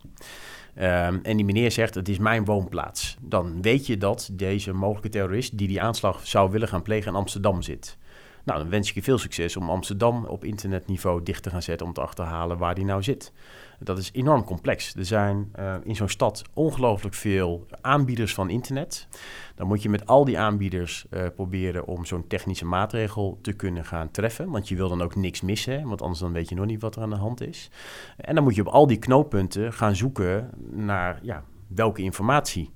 Um, 0.79 1.19
en 1.23 1.35
die 1.37 1.45
meneer 1.45 1.71
zegt, 1.71 1.95
het 1.95 2.09
is 2.09 2.17
mijn 2.17 2.45
woonplaats. 2.45 3.17
Dan 3.21 3.61
weet 3.61 3.87
je 3.87 3.97
dat 3.97 4.29
deze 4.31 4.73
mogelijke 4.73 5.09
terrorist 5.09 5.57
die 5.57 5.67
die 5.67 5.81
aanslag 5.81 6.27
zou 6.27 6.51
willen 6.51 6.67
gaan 6.67 6.81
plegen 6.81 7.11
in 7.11 7.17
Amsterdam 7.17 7.61
zit. 7.61 7.97
Nou, 8.43 8.59
dan 8.59 8.69
wens 8.69 8.89
ik 8.89 8.95
je 8.95 9.03
veel 9.03 9.17
succes 9.17 9.57
om 9.57 9.69
Amsterdam 9.69 10.25
op 10.25 10.43
internetniveau 10.43 11.23
dicht 11.23 11.43
te 11.43 11.49
gaan 11.49 11.61
zetten 11.61 11.87
om 11.87 11.93
te 11.93 12.01
achterhalen 12.01 12.57
waar 12.57 12.75
die 12.75 12.85
nou 12.85 13.03
zit. 13.03 13.33
Dat 13.79 13.97
is 13.97 14.09
enorm 14.13 14.43
complex. 14.43 14.95
Er 14.95 15.05
zijn 15.05 15.51
uh, 15.59 15.75
in 15.83 15.95
zo'n 15.95 16.09
stad 16.09 16.43
ongelooflijk 16.53 17.15
veel 17.15 17.65
aanbieders 17.81 18.33
van 18.33 18.49
internet. 18.49 19.07
Dan 19.55 19.67
moet 19.67 19.81
je 19.81 19.89
met 19.89 20.05
al 20.05 20.25
die 20.25 20.39
aanbieders 20.39 21.05
uh, 21.09 21.25
proberen 21.35 21.87
om 21.87 22.05
zo'n 22.05 22.27
technische 22.27 22.65
maatregel 22.65 23.39
te 23.41 23.53
kunnen 23.53 23.85
gaan 23.85 24.11
treffen. 24.11 24.49
Want 24.49 24.67
je 24.67 24.75
wil 24.75 24.89
dan 24.89 25.01
ook 25.01 25.15
niks 25.15 25.41
missen, 25.41 25.87
want 25.87 26.01
anders 26.01 26.19
dan 26.19 26.31
weet 26.31 26.49
je 26.49 26.55
nog 26.55 26.65
niet 26.65 26.81
wat 26.81 26.95
er 26.95 27.01
aan 27.01 27.09
de 27.09 27.15
hand 27.15 27.41
is. 27.41 27.69
En 28.17 28.35
dan 28.35 28.43
moet 28.43 28.55
je 28.55 28.61
op 28.61 28.73
al 28.73 28.87
die 28.87 28.99
knooppunten 28.99 29.73
gaan 29.73 29.95
zoeken 29.95 30.49
naar 30.71 31.19
ja, 31.21 31.43
welke 31.67 32.01
informatie 32.01 32.71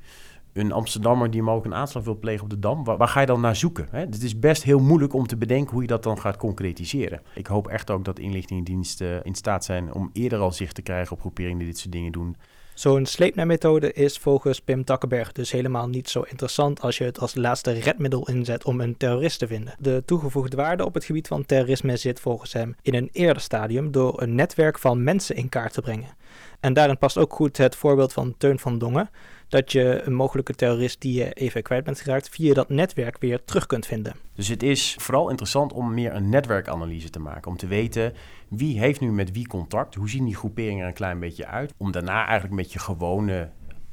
een 0.53 0.71
Amsterdammer 0.71 1.31
die 1.31 1.49
ook 1.49 1.65
een 1.65 1.75
aanslag 1.75 2.03
wil 2.03 2.17
plegen 2.19 2.43
op 2.43 2.49
de 2.49 2.59
Dam, 2.59 2.83
waar, 2.83 3.07
ga 3.07 3.19
je 3.19 3.25
dan 3.25 3.41
naar 3.41 3.55
zoeken? 3.55 3.87
Hè? 3.91 3.99
Het 3.99 4.23
is 4.23 4.39
best 4.39 4.63
heel 4.63 4.79
moeilijk 4.79 5.13
om 5.13 5.27
te 5.27 5.37
bedenken 5.37 5.73
hoe 5.73 5.81
je 5.81 5.87
dat 5.87 6.03
dan 6.03 6.19
gaat 6.19 6.37
concretiseren. 6.37 7.21
Ik 7.35 7.47
hoop 7.47 7.67
echt 7.67 7.89
ook 7.91 8.05
dat 8.05 8.19
inlichtingendiensten 8.19 9.23
in 9.23 9.35
staat 9.35 9.65
zijn 9.65 9.93
om 9.93 10.09
eerder 10.13 10.39
al 10.39 10.51
zicht 10.51 10.75
te 10.75 10.81
krijgen 10.81 11.13
op 11.13 11.19
groeperingen 11.19 11.57
die 11.57 11.67
dit 11.67 11.77
soort 11.77 11.91
dingen 11.91 12.11
doen. 12.11 12.35
Zo'n 12.73 13.05
sleepnetmethode 13.05 13.93
is 13.93 14.17
volgens 14.17 14.59
Pim 14.59 14.83
Takkenberg 14.83 15.31
dus 15.31 15.51
helemaal 15.51 15.87
niet 15.87 16.09
zo 16.09 16.21
interessant 16.21 16.81
als 16.81 16.97
je 16.97 17.03
het 17.03 17.19
als 17.19 17.35
laatste 17.35 17.71
redmiddel 17.71 18.27
inzet 18.27 18.63
om 18.63 18.81
een 18.81 18.97
terrorist 18.97 19.39
te 19.39 19.47
vinden. 19.47 19.75
De 19.79 20.03
toegevoegde 20.05 20.55
waarde 20.55 20.85
op 20.85 20.93
het 20.93 21.03
gebied 21.03 21.27
van 21.27 21.45
terrorisme 21.45 21.97
zit 21.97 22.19
volgens 22.19 22.53
hem 22.53 22.75
in 22.81 22.95
een 22.95 23.09
eerder 23.11 23.41
stadium 23.41 23.91
door 23.91 24.21
een 24.21 24.35
netwerk 24.35 24.79
van 24.79 25.03
mensen 25.03 25.35
in 25.35 25.49
kaart 25.49 25.73
te 25.73 25.81
brengen. 25.81 26.15
En 26.59 26.73
daarin 26.73 26.97
past 26.97 27.17
ook 27.17 27.33
goed 27.33 27.57
het 27.57 27.75
voorbeeld 27.75 28.13
van 28.13 28.35
Teun 28.37 28.59
van 28.59 28.77
Dongen, 28.77 29.09
dat 29.51 29.71
je 29.71 30.01
een 30.03 30.13
mogelijke 30.13 30.53
terrorist 30.53 31.01
die 31.01 31.13
je 31.13 31.33
even 31.33 31.63
kwijt 31.63 31.83
bent 31.83 32.01
geraakt, 32.01 32.29
via 32.29 32.53
dat 32.53 32.69
netwerk 32.69 33.17
weer 33.19 33.43
terug 33.43 33.65
kunt 33.65 33.85
vinden. 33.85 34.15
Dus 34.35 34.47
het 34.47 34.63
is 34.63 34.95
vooral 34.99 35.29
interessant 35.29 35.73
om 35.73 35.93
meer 35.93 36.13
een 36.13 36.29
netwerkanalyse 36.29 37.09
te 37.09 37.19
maken. 37.19 37.51
Om 37.51 37.57
te 37.57 37.67
weten 37.67 38.13
wie 38.49 38.79
heeft 38.79 38.99
nu 38.99 39.11
met 39.11 39.31
wie 39.31 39.47
contact, 39.47 39.95
hoe 39.95 40.09
zien 40.09 40.25
die 40.25 40.35
groeperingen 40.35 40.81
er 40.81 40.87
een 40.87 40.93
klein 40.93 41.19
beetje 41.19 41.45
uit. 41.45 41.73
Om 41.77 41.91
daarna 41.91 42.25
eigenlijk 42.25 42.55
met 42.55 42.73
je 42.73 42.79
gewone 42.79 43.49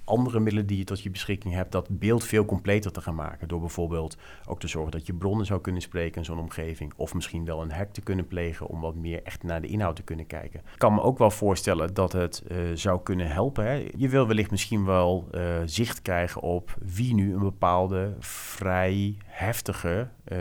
andere 0.09 0.41
middelen 0.41 0.67
die 0.67 0.79
je 0.79 0.85
tot 0.85 1.03
je 1.03 1.11
beschikking 1.11 1.55
hebt, 1.55 1.73
dat 1.73 1.89
beeld 1.91 2.25
veel 2.25 2.45
completer 2.45 2.93
te 2.93 3.01
gaan 3.01 3.15
maken. 3.15 3.49
Door 3.49 3.61
bijvoorbeeld 3.61 4.17
ook 4.47 4.61
te 4.61 4.69
zorgen 4.69 4.93
dat 4.93 5.07
je 5.07 5.15
bronnen 5.15 5.47
zou 5.47 5.61
kunnen 5.61 5.83
spreken 5.83 6.19
in 6.19 6.25
zo'n 6.25 6.39
omgeving. 6.39 6.93
Of 6.97 7.15
misschien 7.15 7.45
wel 7.45 7.63
een 7.63 7.71
hack 7.71 7.93
te 7.93 8.01
kunnen 8.01 8.27
plegen 8.27 8.67
om 8.67 8.81
wat 8.81 8.95
meer 8.95 9.23
echt 9.23 9.43
naar 9.43 9.61
de 9.61 9.69
inhoud 9.69 9.97
te 9.97 10.03
kunnen 10.03 10.27
kijken. 10.27 10.61
Ik 10.61 10.79
kan 10.79 10.95
me 10.95 11.03
ook 11.03 11.19
wel 11.19 11.31
voorstellen 11.31 11.95
dat 11.95 12.13
het 12.13 12.43
uh, 12.51 12.59
zou 12.75 13.01
kunnen 13.03 13.31
helpen. 13.31 13.65
Hè. 13.65 13.89
Je 13.97 14.09
wil 14.09 14.27
wellicht 14.27 14.51
misschien 14.51 14.85
wel 14.85 15.29
uh, 15.35 15.43
zicht 15.65 16.03
krijgen 16.03 16.43
op 16.43 16.77
wie 16.81 17.15
nu 17.15 17.33
een 17.33 17.39
bepaalde 17.39 18.15
vrij 18.19 19.17
heftige 19.39 20.09
uh, 20.33 20.39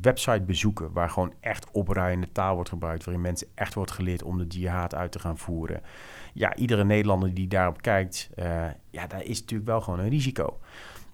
website 0.00 0.42
bezoeken. 0.42 0.92
Waar 0.92 1.10
gewoon 1.10 1.32
echt 1.40 1.70
opruiende 1.70 2.32
taal 2.32 2.54
wordt 2.54 2.68
gebruikt. 2.68 3.04
Waarin 3.04 3.22
mensen 3.22 3.46
echt 3.54 3.74
wordt 3.74 3.90
geleerd 3.90 4.22
om 4.22 4.38
de 4.38 4.46
jihad 4.46 4.94
uit 4.94 5.12
te 5.12 5.18
gaan 5.18 5.38
voeren 5.38 5.82
ja, 6.36 6.54
iedere 6.54 6.84
Nederlander 6.84 7.34
die 7.34 7.48
daarop 7.48 7.82
kijkt, 7.82 8.30
uh, 8.36 8.44
ja, 8.90 9.06
daar 9.06 9.24
is 9.24 9.40
natuurlijk 9.40 9.68
wel 9.68 9.80
gewoon 9.80 9.98
een 9.98 10.08
risico. 10.08 10.58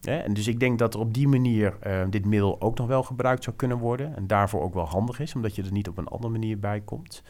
En 0.00 0.34
dus 0.34 0.46
ik 0.46 0.60
denk 0.60 0.78
dat 0.78 0.94
er 0.94 1.00
op 1.00 1.14
die 1.14 1.28
manier 1.28 1.76
uh, 1.86 2.02
dit 2.10 2.26
middel 2.26 2.60
ook 2.60 2.78
nog 2.78 2.86
wel 2.86 3.02
gebruikt 3.02 3.44
zou 3.44 3.56
kunnen 3.56 3.78
worden. 3.78 4.16
En 4.16 4.26
daarvoor 4.26 4.62
ook 4.62 4.74
wel 4.74 4.88
handig 4.88 5.20
is, 5.20 5.34
omdat 5.34 5.54
je 5.54 5.62
er 5.62 5.72
niet 5.72 5.88
op 5.88 5.98
een 5.98 6.08
andere 6.08 6.32
manier 6.32 6.58
bij 6.58 6.80
komt. 6.80 7.22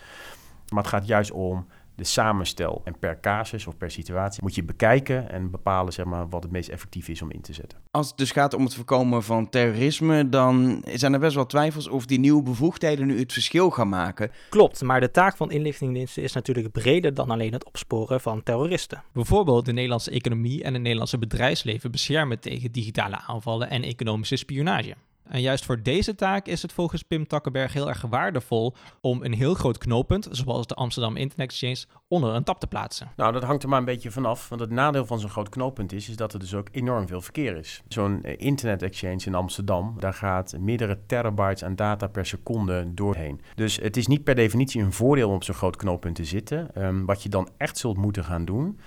Maar 0.69 0.83
het 0.83 0.93
gaat 0.93 1.07
juist 1.07 1.31
om 1.31 1.67
de 1.97 2.05
samenstel. 2.05 2.81
En 2.85 2.99
per 2.99 3.21
casus 3.21 3.67
of 3.67 3.77
per 3.77 3.91
situatie 3.91 4.43
moet 4.43 4.55
je 4.55 4.65
bekijken 4.65 5.31
en 5.31 5.51
bepalen 5.51 5.93
zeg 5.93 6.05
maar, 6.05 6.29
wat 6.29 6.43
het 6.43 6.53
meest 6.53 6.69
effectief 6.69 7.09
is 7.09 7.23
om 7.23 7.31
in 7.31 7.41
te 7.41 7.53
zetten. 7.53 7.79
Als 7.91 8.09
het 8.09 8.17
dus 8.17 8.31
gaat 8.31 8.55
om 8.55 8.65
het 8.65 8.75
voorkomen 8.75 9.23
van 9.23 9.49
terrorisme, 9.49 10.29
dan 10.29 10.85
zijn 10.95 11.13
er 11.13 11.19
best 11.19 11.35
wel 11.35 11.47
twijfels 11.47 11.89
of 11.89 12.07
die 12.07 12.19
nieuwe 12.19 12.43
bevoegdheden 12.43 13.07
nu 13.07 13.19
het 13.19 13.33
verschil 13.33 13.71
gaan 13.71 13.89
maken. 13.89 14.31
Klopt, 14.49 14.83
maar 14.83 15.01
de 15.01 15.11
taak 15.11 15.37
van 15.37 15.51
inlichtingendiensten 15.51 16.23
is 16.23 16.33
natuurlijk 16.33 16.73
breder 16.73 17.15
dan 17.15 17.31
alleen 17.31 17.53
het 17.53 17.65
opsporen 17.65 18.21
van 18.21 18.43
terroristen. 18.43 19.03
Bijvoorbeeld 19.13 19.65
de 19.65 19.73
Nederlandse 19.73 20.11
economie 20.11 20.63
en 20.63 20.73
het 20.73 20.83
Nederlandse 20.83 21.19
bedrijfsleven 21.19 21.91
beschermen 21.91 22.41
tegen 22.41 22.73
digitale 22.73 23.21
aanvallen 23.27 23.71
en 23.71 23.83
economische 23.83 24.37
spionage. 24.37 24.95
En 25.33 25.41
juist 25.41 25.65
voor 25.65 25.83
deze 25.83 26.15
taak 26.15 26.47
is 26.47 26.62
het 26.62 26.73
volgens 26.73 27.03
Pim 27.03 27.27
Takkenberg 27.27 27.73
heel 27.73 27.89
erg 27.89 28.03
waardevol 28.03 28.75
om 29.01 29.25
een 29.25 29.33
heel 29.33 29.55
groot 29.55 29.79
knooppunt, 29.79 30.29
zoals 30.31 30.67
de 30.67 30.75
Amsterdam 30.75 31.17
Internet 31.17 31.49
Exchange, 31.49 32.01
onder 32.09 32.35
een 32.35 32.45
tap 32.45 32.61
te 32.61 32.67
plaatsen. 32.67 33.12
Nou, 33.17 33.33
dat 33.33 33.43
hangt 33.43 33.62
er 33.62 33.69
maar 33.69 33.79
een 33.79 33.85
beetje 33.85 34.11
vanaf. 34.11 34.49
Want 34.49 34.61
het 34.61 34.71
nadeel 34.71 35.07
van 35.07 35.21
zo'n 35.21 35.31
groot 35.31 35.49
knooppunt 35.49 35.93
is, 35.93 36.09
is 36.09 36.17
dat 36.17 36.33
er 36.33 36.39
dus 36.39 36.55
ook 36.55 36.69
enorm 36.73 37.07
veel 37.07 37.21
verkeer 37.21 37.57
is. 37.57 37.83
Zo'n 37.89 38.23
eh, 38.23 38.35
Internet 38.37 38.83
Exchange 38.83 39.21
in 39.25 39.35
Amsterdam, 39.35 39.95
daar 39.99 40.15
gaat 40.15 40.55
meerdere 40.59 40.99
terabytes 41.07 41.65
aan 41.65 41.77
data 41.77 42.07
per 42.07 42.27
seconde 42.27 42.95
doorheen. 42.95 43.41
Dus 43.55 43.77
het 43.77 43.97
is 43.97 44.07
niet 44.07 44.25
per 44.25 44.35
definitie 44.35 44.83
een 44.83 44.93
voordeel 44.93 45.29
om 45.29 45.35
op 45.35 45.45
zo'n 45.45 45.55
groot 45.55 45.77
knooppunt 45.77 46.15
te 46.15 46.25
zitten. 46.25 46.85
Um, 46.85 47.07
wat 47.07 47.23
je 47.23 47.29
dan 47.29 47.49
echt 47.57 47.79
zult 47.79 47.97
moeten 47.97 48.25
gaan 48.25 48.45
doen, 48.45 48.79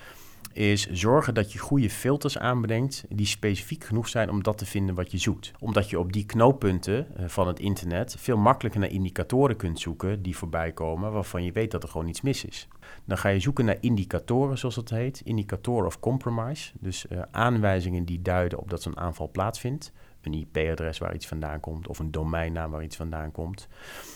is 0.55 0.89
zorgen 0.91 1.33
dat 1.33 1.51
je 1.53 1.59
goede 1.59 1.89
filters 1.89 2.37
aanbrengt 2.37 3.05
die 3.09 3.25
specifiek 3.25 3.83
genoeg 3.83 4.07
zijn 4.07 4.29
om 4.29 4.43
dat 4.43 4.57
te 4.57 4.65
vinden 4.65 4.95
wat 4.95 5.11
je 5.11 5.17
zoekt. 5.17 5.51
Omdat 5.59 5.89
je 5.89 5.99
op 5.99 6.13
die 6.13 6.25
knooppunten 6.25 7.15
eh, 7.17 7.27
van 7.27 7.47
het 7.47 7.59
internet 7.59 8.15
veel 8.19 8.37
makkelijker 8.37 8.79
naar 8.79 8.89
indicatoren 8.89 9.55
kunt 9.55 9.79
zoeken 9.79 10.21
die 10.21 10.37
voorbij 10.37 10.71
komen 10.71 11.11
waarvan 11.11 11.43
je 11.43 11.51
weet 11.51 11.71
dat 11.71 11.83
er 11.83 11.89
gewoon 11.89 12.07
iets 12.07 12.21
mis 12.21 12.45
is. 12.45 12.67
Dan 13.05 13.17
ga 13.17 13.29
je 13.29 13.39
zoeken 13.39 13.65
naar 13.65 13.77
indicatoren, 13.79 14.57
zoals 14.57 14.75
dat 14.75 14.89
heet, 14.89 15.21
indicator 15.23 15.85
of 15.85 15.99
compromise. 15.99 16.71
Dus 16.79 17.05
uh, 17.09 17.21
aanwijzingen 17.31 18.05
die 18.05 18.21
duiden 18.21 18.59
op 18.59 18.69
dat 18.69 18.81
zo'n 18.81 18.97
aanval 18.97 19.29
plaatsvindt 19.31 19.91
een 20.25 20.33
IP-adres 20.33 20.97
waar 20.97 21.13
iets 21.13 21.27
vandaan 21.27 21.59
komt 21.59 21.87
of 21.87 21.99
een 21.99 22.11
domeinnaam 22.11 22.71
waar 22.71 22.83
iets 22.83 22.95
vandaan 22.95 23.31
komt. 23.31 23.67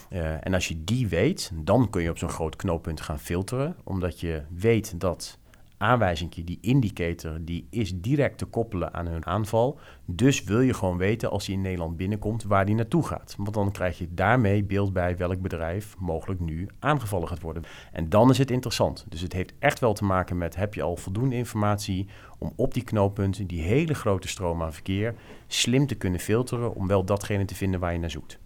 Uh, 0.10 0.46
en 0.46 0.54
als 0.54 0.68
je 0.68 0.84
die 0.84 1.08
weet, 1.08 1.52
dan 1.56 1.90
kun 1.90 2.02
je 2.02 2.10
op 2.10 2.18
zo'n 2.18 2.30
groot 2.30 2.56
knooppunt 2.56 3.02
gaan 3.02 3.20
filteren, 3.20 3.76
omdat 3.84 4.20
je 4.20 4.44
weet 4.50 5.00
dat 5.00 5.39
aanwijzing, 5.80 6.34
die 6.34 6.58
indicator, 6.62 7.38
die 7.42 7.68
is 7.70 8.02
direct 8.02 8.38
te 8.38 8.46
koppelen 8.46 8.94
aan 8.94 9.08
hun 9.08 9.26
aanval. 9.26 9.80
Dus 10.06 10.44
wil 10.44 10.60
je 10.60 10.74
gewoon 10.74 10.98
weten 10.98 11.30
als 11.32 11.46
hij 11.46 11.56
in 11.56 11.62
Nederland 11.62 11.98
binnenkomt 11.98 12.44
waar 12.44 12.66
die 12.66 12.76
naartoe 12.76 13.06
gaat. 13.06 13.36
Want 13.38 13.54
dan 13.54 13.72
krijg 13.72 13.98
je 13.98 14.14
daarmee 14.14 14.64
beeld 14.64 14.94
bij 14.94 15.18
welk 15.18 15.42
bedrijf 15.42 15.96
mogelijk 15.98 16.40
nu 16.40 16.68
aangevallen 16.80 17.28
gaat 17.28 17.42
worden. 17.42 17.64
En 17.92 18.10
dan 18.10 18.30
is 18.30 18.38
het 18.38 18.52
interessant. 18.52 19.06
Dus 19.10 19.22
het 19.22 19.34
heeft 19.34 19.54
echt 19.60 19.80
wel 19.80 19.94
te 19.94 20.04
maken 20.04 20.38
met 20.38 20.56
heb 20.56 20.74
je 20.74 20.82
al 20.82 20.96
voldoende 20.96 21.36
informatie 21.36 22.08
om 22.38 22.54
op 22.56 22.74
die 22.74 22.84
knooppunten, 22.84 23.48
die 23.48 23.62
hele 23.62 23.94
grote 23.94 24.28
stroom 24.28 24.62
aan 24.62 24.74
verkeer, 24.74 25.16
slim 25.48 25.88
te 25.88 25.96
kunnen 25.96 26.20
filteren 26.20 26.76
om 26.76 26.88
wel 26.88 27.04
datgene 27.04 27.46
te 27.46 27.56
vinden 27.56 27.80
waar 27.80 27.94
je 27.94 28.00
naar 28.00 28.12
zoekt. 28.12 28.40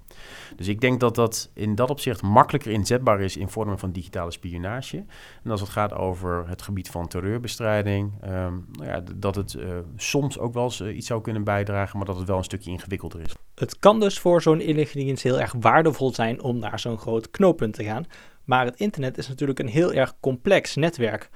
Dus 0.56 0.68
ik 0.68 0.82
denk 0.82 1.00
dat 1.00 1.16
dat 1.16 1.50
in 1.54 1.76
dat 1.76 1.90
opzicht 1.90 2.22
makkelijker 2.22 2.72
inzetbaar 2.72 3.22
is 3.22 3.38
in 3.38 3.50
vormen 3.50 3.80
van 3.80 3.92
digitale 3.92 4.32
spionage. 4.32 5.06
En 5.44 5.52
als 5.52 5.62
het 5.62 5.70
gaat 5.70 5.94
over 5.94 6.48
het 6.48 6.62
gebied 6.62 6.90
van 6.90 7.08
terreurbestrijding, 7.08 8.12
um, 8.24 8.66
nou 8.72 8.90
ja, 8.90 9.04
dat 9.16 9.36
het 9.36 9.54
uh, 9.54 9.78
soms 9.96 10.40
ook 10.40 10.54
wel 10.54 10.64
eens 10.64 10.82
uh, 10.82 10.96
iets 10.96 11.08
zou 11.08 11.22
kunnen 11.22 11.44
bijdragen, 11.44 11.98
maar 11.98 12.08
dat 12.08 12.18
het 12.18 12.28
wel 12.28 12.38
een 12.38 12.44
stukje 12.44 12.72
ingewikkelder 12.72 13.22
is. 13.22 13.34
Het 13.56 13.80
kan 13.80 14.00
dus 14.00 14.20
voor 14.20 14.42
zo'n 14.42 14.62
inlichtingendienst 14.62 15.24
heel 15.24 15.40
erg 15.40 15.54
waardevol 15.60 16.14
zijn 16.14 16.42
om 16.42 16.60
naar 16.60 16.80
zo'n 16.80 16.98
groot 16.98 17.32
knooppunt 17.32 17.74
te 17.74 17.84
gaan. 17.84 18.06
Maar 18.44 18.66
het 18.66 18.80
internet 18.80 19.18
is 19.18 19.28
natuurlijk 19.28 19.60
een 19.60 19.68
heel 19.68 19.94
erg 19.94 20.14
complex 20.20 20.76
netwerk. 20.76 21.30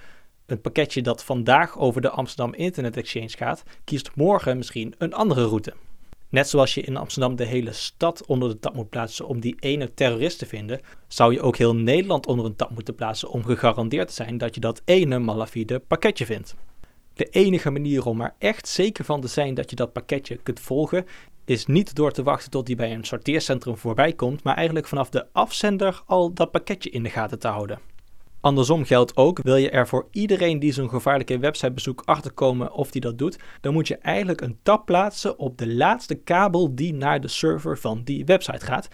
Een 0.46 0.62
pakketje 0.62 1.02
dat 1.02 1.24
vandaag 1.24 1.78
over 1.78 2.02
de 2.02 2.10
Amsterdam 2.10 2.54
Internet 2.54 2.98
Exchange 2.98 3.30
gaat, 3.30 3.64
kiest 3.84 4.12
morgen 4.16 4.58
misschien 4.58 4.94
een 4.98 5.14
andere 5.14 5.46
route. 5.46 5.74
Net 6.30 6.50
zoals 6.50 6.74
je 6.74 6.82
in 6.82 6.98
Amsterdam 6.98 7.36
de 7.36 7.46
hele 7.46 7.72
stad 7.72 8.26
onder 8.26 8.50
de 8.50 8.60
tap 8.60 8.76
moet 8.76 8.90
plaatsen 8.90 9.28
om 9.28 9.40
die 9.40 9.56
ene 9.60 9.94
terrorist 9.94 10.40
te 10.40 10.46
vinden, 10.46 10.80
zou 11.08 11.34
je 11.34 11.42
ook 11.42 11.58
heel 11.58 11.76
Nederland 11.76 12.28
onder 12.28 12.46
een 12.46 12.56
tap 12.56 12.70
moeten 12.70 12.96
plaatsen 12.96 13.30
om 13.30 13.44
gegarandeerd 13.44 14.08
te 14.08 14.14
zijn 14.14 14.38
dat 14.38 14.56
je 14.56 14.62
dat 14.62 14.82
ene 14.86 15.20
malafide 15.20 15.80
pakketje 15.80 16.26
vindt. 16.26 16.56
De 17.14 17.26
enige 17.26 17.70
manier 17.70 18.06
om 18.06 18.22
er 18.22 18.34
echt 18.40 18.68
zeker 18.68 19.06
van 19.06 19.22
te 19.22 19.28
zijn 19.28 19.54
dat 19.54 19.70
je 19.70 19.76
dat 19.76 19.94
pakketje 19.94 20.38
kunt 20.38 20.60
volgen, 20.60 21.06
is 21.46 21.66
niet 21.66 21.96
door 21.96 22.12
te 22.12 22.24
wachten 22.24 22.52
tot 22.52 22.66
die 22.66 22.76
bij 22.76 22.94
een 22.94 23.04
sorteercentrum 23.04 23.78
voorbij 23.78 24.14
komt, 24.14 24.44
maar 24.44 24.56
eigenlijk 24.56 24.88
vanaf 24.88 25.10
de 25.10 25.26
afzender 25.32 26.02
al 26.06 26.34
dat 26.34 26.52
pakketje 26.52 26.90
in 26.90 27.04
de 27.04 27.10
gaten 27.10 27.40
te 27.40 27.48
houden. 27.48 27.80
Andersom 28.42 28.86
geldt 28.86 29.16
ook, 29.16 29.40
wil 29.44 29.56
je 29.56 29.70
er 29.70 29.88
voor 29.88 30.08
iedereen 30.12 30.60
die 30.60 30.74
zo'n 30.74 30.90
gevaarlijke 30.90 31.40
websitebezoek 31.40 32.02
achterkomen 32.06 32.72
of 32.72 32.92
die 32.92 33.02
dat 33.02 33.18
doet, 33.18 33.38
dan 33.62 33.74
moet 33.74 33.88
je 33.88 33.98
eigenlijk 33.98 34.42
een 34.42 34.58
tab 34.64 34.86
plaatsen 34.86 35.40
op 35.40 35.58
de 35.58 35.74
laatste 35.74 36.16
kabel 36.16 36.76
die 36.76 36.94
naar 36.94 37.22
de 37.22 37.28
server 37.28 37.78
van 37.78 38.02
die 38.04 38.26
website 38.26 38.66
gaat. 38.66 38.88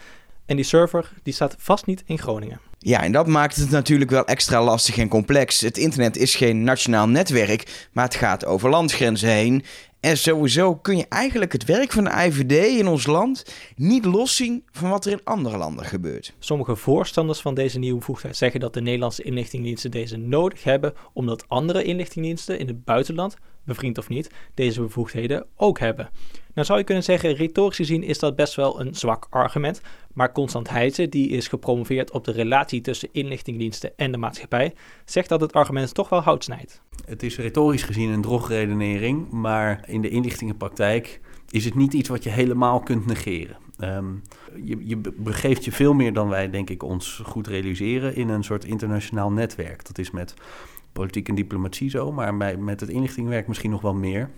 En 0.45 0.55
die 0.55 0.65
server 0.65 1.11
die 1.23 1.33
staat 1.33 1.55
vast 1.57 1.85
niet 1.85 2.03
in 2.05 2.19
Groningen. 2.19 2.59
Ja, 2.79 3.03
en 3.03 3.11
dat 3.11 3.27
maakt 3.27 3.55
het 3.55 3.69
natuurlijk 3.69 4.11
wel 4.11 4.25
extra 4.25 4.63
lastig 4.63 4.97
en 4.97 5.07
complex. 5.07 5.61
Het 5.61 5.77
internet 5.77 6.17
is 6.17 6.35
geen 6.35 6.63
nationaal 6.63 7.07
netwerk, 7.07 7.87
maar 7.91 8.05
het 8.05 8.15
gaat 8.15 8.45
over 8.45 8.69
landgrenzen 8.69 9.29
heen. 9.29 9.63
En 10.03 10.17
sowieso 10.17 10.75
kun 10.75 10.97
je 10.97 11.05
eigenlijk 11.09 11.51
het 11.51 11.65
werk 11.65 11.91
van 11.91 12.03
de 12.03 12.09
IVD 12.09 12.77
in 12.79 12.87
ons 12.87 13.05
land 13.05 13.45
niet 13.75 14.05
loszien 14.05 14.63
van 14.71 14.89
wat 14.89 15.05
er 15.05 15.11
in 15.11 15.21
andere 15.23 15.57
landen 15.57 15.85
gebeurt. 15.85 16.33
Sommige 16.39 16.75
voorstanders 16.75 17.39
van 17.39 17.53
deze 17.53 17.79
nieuwe 17.79 17.97
bevoegdheid 17.97 18.37
zeggen 18.37 18.59
dat 18.59 18.73
de 18.73 18.81
Nederlandse 18.81 19.23
inlichtingendiensten 19.23 19.91
deze 19.91 20.17
nodig 20.17 20.63
hebben, 20.63 20.93
omdat 21.13 21.45
andere 21.47 21.83
inlichtingendiensten 21.83 22.59
in 22.59 22.67
het 22.67 22.83
buitenland, 22.83 23.35
bevriend 23.65 23.97
of 23.97 24.09
niet, 24.09 24.31
deze 24.53 24.81
bevoegdheden 24.81 25.45
ook 25.55 25.79
hebben. 25.79 26.09
Nou 26.53 26.65
zou 26.65 26.79
je 26.79 26.85
kunnen 26.85 27.03
zeggen, 27.03 27.35
retorisch 27.35 27.75
gezien 27.75 28.03
is 28.03 28.19
dat 28.19 28.35
best 28.35 28.55
wel 28.55 28.79
een 28.79 28.95
zwak 28.95 29.27
argument, 29.29 29.81
maar 30.13 30.31
Constant 30.31 30.69
Heijzen, 30.69 31.09
die 31.09 31.29
is 31.29 31.47
gepromoveerd 31.47 32.11
op 32.11 32.23
de 32.23 32.31
relatie 32.31 32.81
tussen 32.81 33.09
inlichtingendiensten 33.11 33.91
en 33.95 34.11
de 34.11 34.17
maatschappij, 34.17 34.73
zegt 35.05 35.29
dat 35.29 35.41
het 35.41 35.53
argument 35.53 35.93
toch 35.93 36.09
wel 36.09 36.21
hout 36.21 36.43
snijdt. 36.43 36.81
Het 37.05 37.23
is 37.23 37.37
retorisch 37.37 37.83
gezien 37.83 38.09
een 38.09 38.21
drogredenering, 38.21 39.31
maar 39.31 39.83
in 39.87 40.01
de 40.01 40.09
inlichtingenpraktijk 40.09 41.21
is 41.49 41.65
het 41.65 41.75
niet 41.75 41.93
iets 41.93 42.09
wat 42.09 42.23
je 42.23 42.29
helemaal 42.29 42.79
kunt 42.79 43.05
negeren. 43.05 43.57
Ehm, 43.77 44.13
je, 44.63 44.87
je 44.87 44.97
begeeft 45.17 45.65
je 45.65 45.71
veel 45.71 45.93
meer 45.93 46.13
dan 46.13 46.29
wij, 46.29 46.49
denk 46.49 46.69
ik, 46.69 46.83
ons 46.83 47.21
goed 47.25 47.47
realiseren 47.47 48.15
in 48.15 48.29
een 48.29 48.43
soort 48.43 48.65
internationaal 48.65 49.31
netwerk. 49.31 49.85
Dat 49.85 49.97
is 49.97 50.11
met 50.11 50.33
politiek 50.93 51.29
en 51.29 51.35
diplomatie 51.35 51.89
zo, 51.89 52.11
maar 52.11 52.37
bij, 52.37 52.57
met 52.57 52.79
het 52.79 52.89
inlichtingenwerk 52.89 53.47
misschien 53.47 53.71
nog 53.71 53.81
wel 53.81 53.93
meer. 53.93 54.29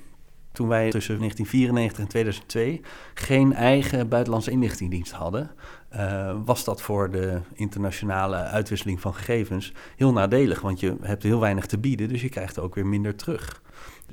Toen 0.52 0.68
wij 0.68 0.90
tussen 0.90 1.18
1994 1.18 2.04
en 2.04 2.10
2002 2.10 2.82
geen 3.14 3.54
eigen 3.54 4.10
buitenlandse 4.10 4.52
inlichtingendienst 4.52 5.12
hadden, 5.12 5.52
uh, 5.96 6.36
was 6.46 6.64
dat 6.64 6.82
voor 6.82 7.12
de 7.12 7.40
internationale 7.54 8.36
uitwisseling 8.36 9.02
van 9.02 9.14
gegevens 9.14 9.74
heel 9.96 10.12
nadelig. 10.12 10.62
Want 10.62 10.80
je 10.80 10.96
hebt 11.02 11.24
heel 11.24 11.40
weinig 11.40 11.66
te 11.66 11.78
bieden, 11.78 12.08
dus 12.08 12.22
je 12.22 12.30
krijgt 12.30 12.60
ook 12.60 12.76
weer 12.76 12.86
minder 12.86 13.16
terug. 13.16 13.62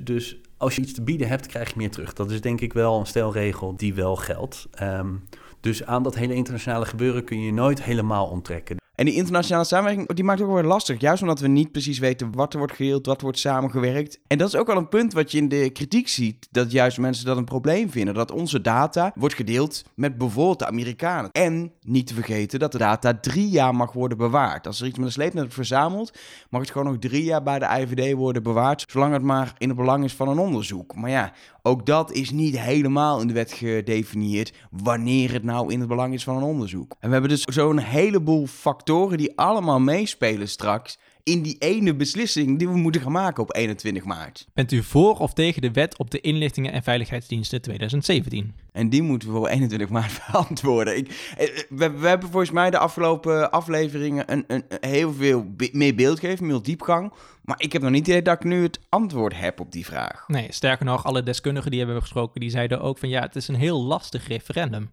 Dus 0.01 0.37
als 0.57 0.75
je 0.75 0.81
iets 0.81 0.93
te 0.93 1.03
bieden 1.03 1.27
hebt, 1.27 1.47
krijg 1.47 1.69
je 1.69 1.77
meer 1.77 1.91
terug. 1.91 2.13
Dat 2.13 2.31
is 2.31 2.41
denk 2.41 2.61
ik 2.61 2.73
wel 2.73 2.99
een 2.99 3.05
stelregel 3.05 3.75
die 3.75 3.93
wel 3.93 4.15
geldt. 4.15 4.67
Um, 4.81 5.23
dus 5.59 5.85
aan 5.85 6.03
dat 6.03 6.15
hele 6.15 6.33
internationale 6.33 6.85
gebeuren 6.85 7.23
kun 7.23 7.41
je 7.41 7.53
nooit 7.53 7.83
helemaal 7.83 8.27
onttrekken. 8.27 8.82
En 8.95 9.05
die 9.05 9.13
internationale 9.13 9.65
samenwerking, 9.65 10.13
die 10.13 10.23
maakt 10.23 10.41
ook 10.41 10.53
wel 10.53 10.63
lastig. 10.63 11.01
Juist 11.01 11.21
omdat 11.21 11.39
we 11.39 11.47
niet 11.47 11.71
precies 11.71 11.99
weten 11.99 12.31
wat 12.35 12.53
er 12.53 12.59
wordt 12.59 12.75
geheeld, 12.75 13.05
wat 13.05 13.21
wordt 13.21 13.39
samengewerkt. 13.39 14.19
En 14.27 14.37
dat 14.37 14.47
is 14.47 14.55
ook 14.55 14.67
wel 14.67 14.77
een 14.77 14.89
punt 14.89 15.13
wat 15.13 15.31
je 15.31 15.37
in 15.37 15.49
de 15.49 15.69
kritiek 15.69 16.07
ziet. 16.07 16.47
Dat 16.51 16.71
juist 16.71 16.97
mensen 16.97 17.25
dat 17.25 17.37
een 17.37 17.43
probleem 17.43 17.89
vinden. 17.89 18.13
Dat 18.13 18.31
onze 18.31 18.61
data 18.61 19.11
wordt 19.15 19.35
gedeeld 19.35 19.83
met 19.95 20.17
bijvoorbeeld 20.17 20.59
de 20.59 20.65
Amerikanen. 20.65 21.31
En 21.31 21.71
niet 21.81 22.07
te 22.07 22.13
vergeten 22.13 22.59
dat 22.59 22.71
de 22.71 22.77
data 22.77 23.19
drie 23.19 23.49
jaar 23.49 23.75
mag 23.75 23.91
worden 23.93 24.17
bewaard. 24.17 24.67
Als 24.67 24.81
er 24.81 24.87
iets 24.87 24.97
met 24.97 25.05
een 25.05 25.11
sleepnet 25.11 25.53
verzameld, 25.53 26.17
mag 26.49 26.61
het 26.61 26.71
gewoon 26.71 26.87
nog 26.87 26.99
drie 26.99 27.23
jaar 27.23 27.43
bij 27.43 27.59
de 27.59 27.65
IVD 27.65 28.13
worden 28.13 28.43
bewaard. 28.43 28.85
Zolang 28.87 29.13
het 29.13 29.21
maar 29.21 29.53
in 29.57 29.67
het 29.67 29.77
belang 29.77 30.03
is 30.03 30.13
van 30.13 30.27
een 30.27 30.39
onderzoek. 30.39 30.95
Maar 30.95 31.09
ja, 31.09 31.31
ook 31.65 31.85
dat 31.85 32.11
is 32.11 32.31
niet 32.31 32.59
helemaal 32.59 33.21
in 33.21 33.27
de 33.27 33.33
wet 33.33 33.51
gedefinieerd. 33.51 34.53
Wanneer 34.71 35.33
het 35.33 35.43
nou 35.43 35.71
in 35.71 35.79
het 35.79 35.87
belang 35.89 36.13
is 36.13 36.23
van 36.23 36.35
een 36.35 36.43
onderzoek. 36.43 36.95
En 36.99 37.07
we 37.07 37.11
hebben 37.13 37.29
dus 37.29 37.41
zo'n 37.41 37.77
heleboel 37.77 38.47
factoren 38.47 39.17
die 39.17 39.37
allemaal 39.37 39.79
meespelen 39.79 40.49
straks 40.49 40.97
in 41.23 41.41
die 41.41 41.55
ene 41.59 41.95
beslissing 41.95 42.59
die 42.59 42.69
we 42.69 42.77
moeten 42.77 43.01
gaan 43.01 43.11
maken 43.11 43.43
op 43.43 43.55
21 43.55 44.03
maart. 44.03 44.47
Bent 44.53 44.71
u 44.71 44.83
voor 44.83 45.17
of 45.17 45.33
tegen 45.33 45.61
de 45.61 45.71
wet 45.71 45.97
op 45.97 46.11
de 46.11 46.21
inlichtingen 46.21 46.71
en 46.71 46.83
veiligheidsdiensten 46.83 47.61
2017? 47.61 48.55
En 48.71 48.89
die 48.89 49.01
moeten 49.01 49.27
we 49.27 49.35
voor 49.35 49.47
21 49.47 49.89
maart 49.89 50.21
beantwoorden. 50.31 50.97
Ik, 50.97 51.33
eh, 51.37 51.47
we, 51.69 51.91
we, 51.91 52.07
hebben 52.07 52.29
volgens 52.29 52.51
mij 52.51 52.69
de 52.69 52.77
afgelopen 52.77 53.51
afleveringen 53.51 54.31
een, 54.31 54.43
een, 54.47 54.63
heel 54.79 55.13
veel 55.13 55.45
meer 55.71 55.95
beeld 55.95 56.19
gegeven, 56.19 56.47
meer 56.47 56.61
diepgang. 56.61 57.13
Maar 57.41 57.61
ik 57.61 57.73
heb 57.73 57.81
nog 57.81 57.91
niet 57.91 58.07
idee 58.07 58.21
dat 58.21 58.35
ik 58.35 58.43
nu 58.43 58.63
het 58.63 58.79
antwoord 58.89 59.39
heb 59.39 59.59
op 59.59 59.71
die 59.71 59.85
vraag. 59.85 60.23
Nee, 60.27 60.47
sterker 60.49 60.85
nog, 60.85 61.05
alle 61.05 61.23
deskundigen 61.23 61.71
die 61.71 61.79
hebben 61.79 62.01
gesproken, 62.01 62.39
die 62.39 62.49
zeiden 62.49 62.81
ook 62.81 62.97
van 62.97 63.09
ja, 63.09 63.21
het 63.21 63.35
is 63.35 63.47
een 63.47 63.55
heel 63.55 63.83
lastig 63.83 64.27
referendum. 64.27 64.91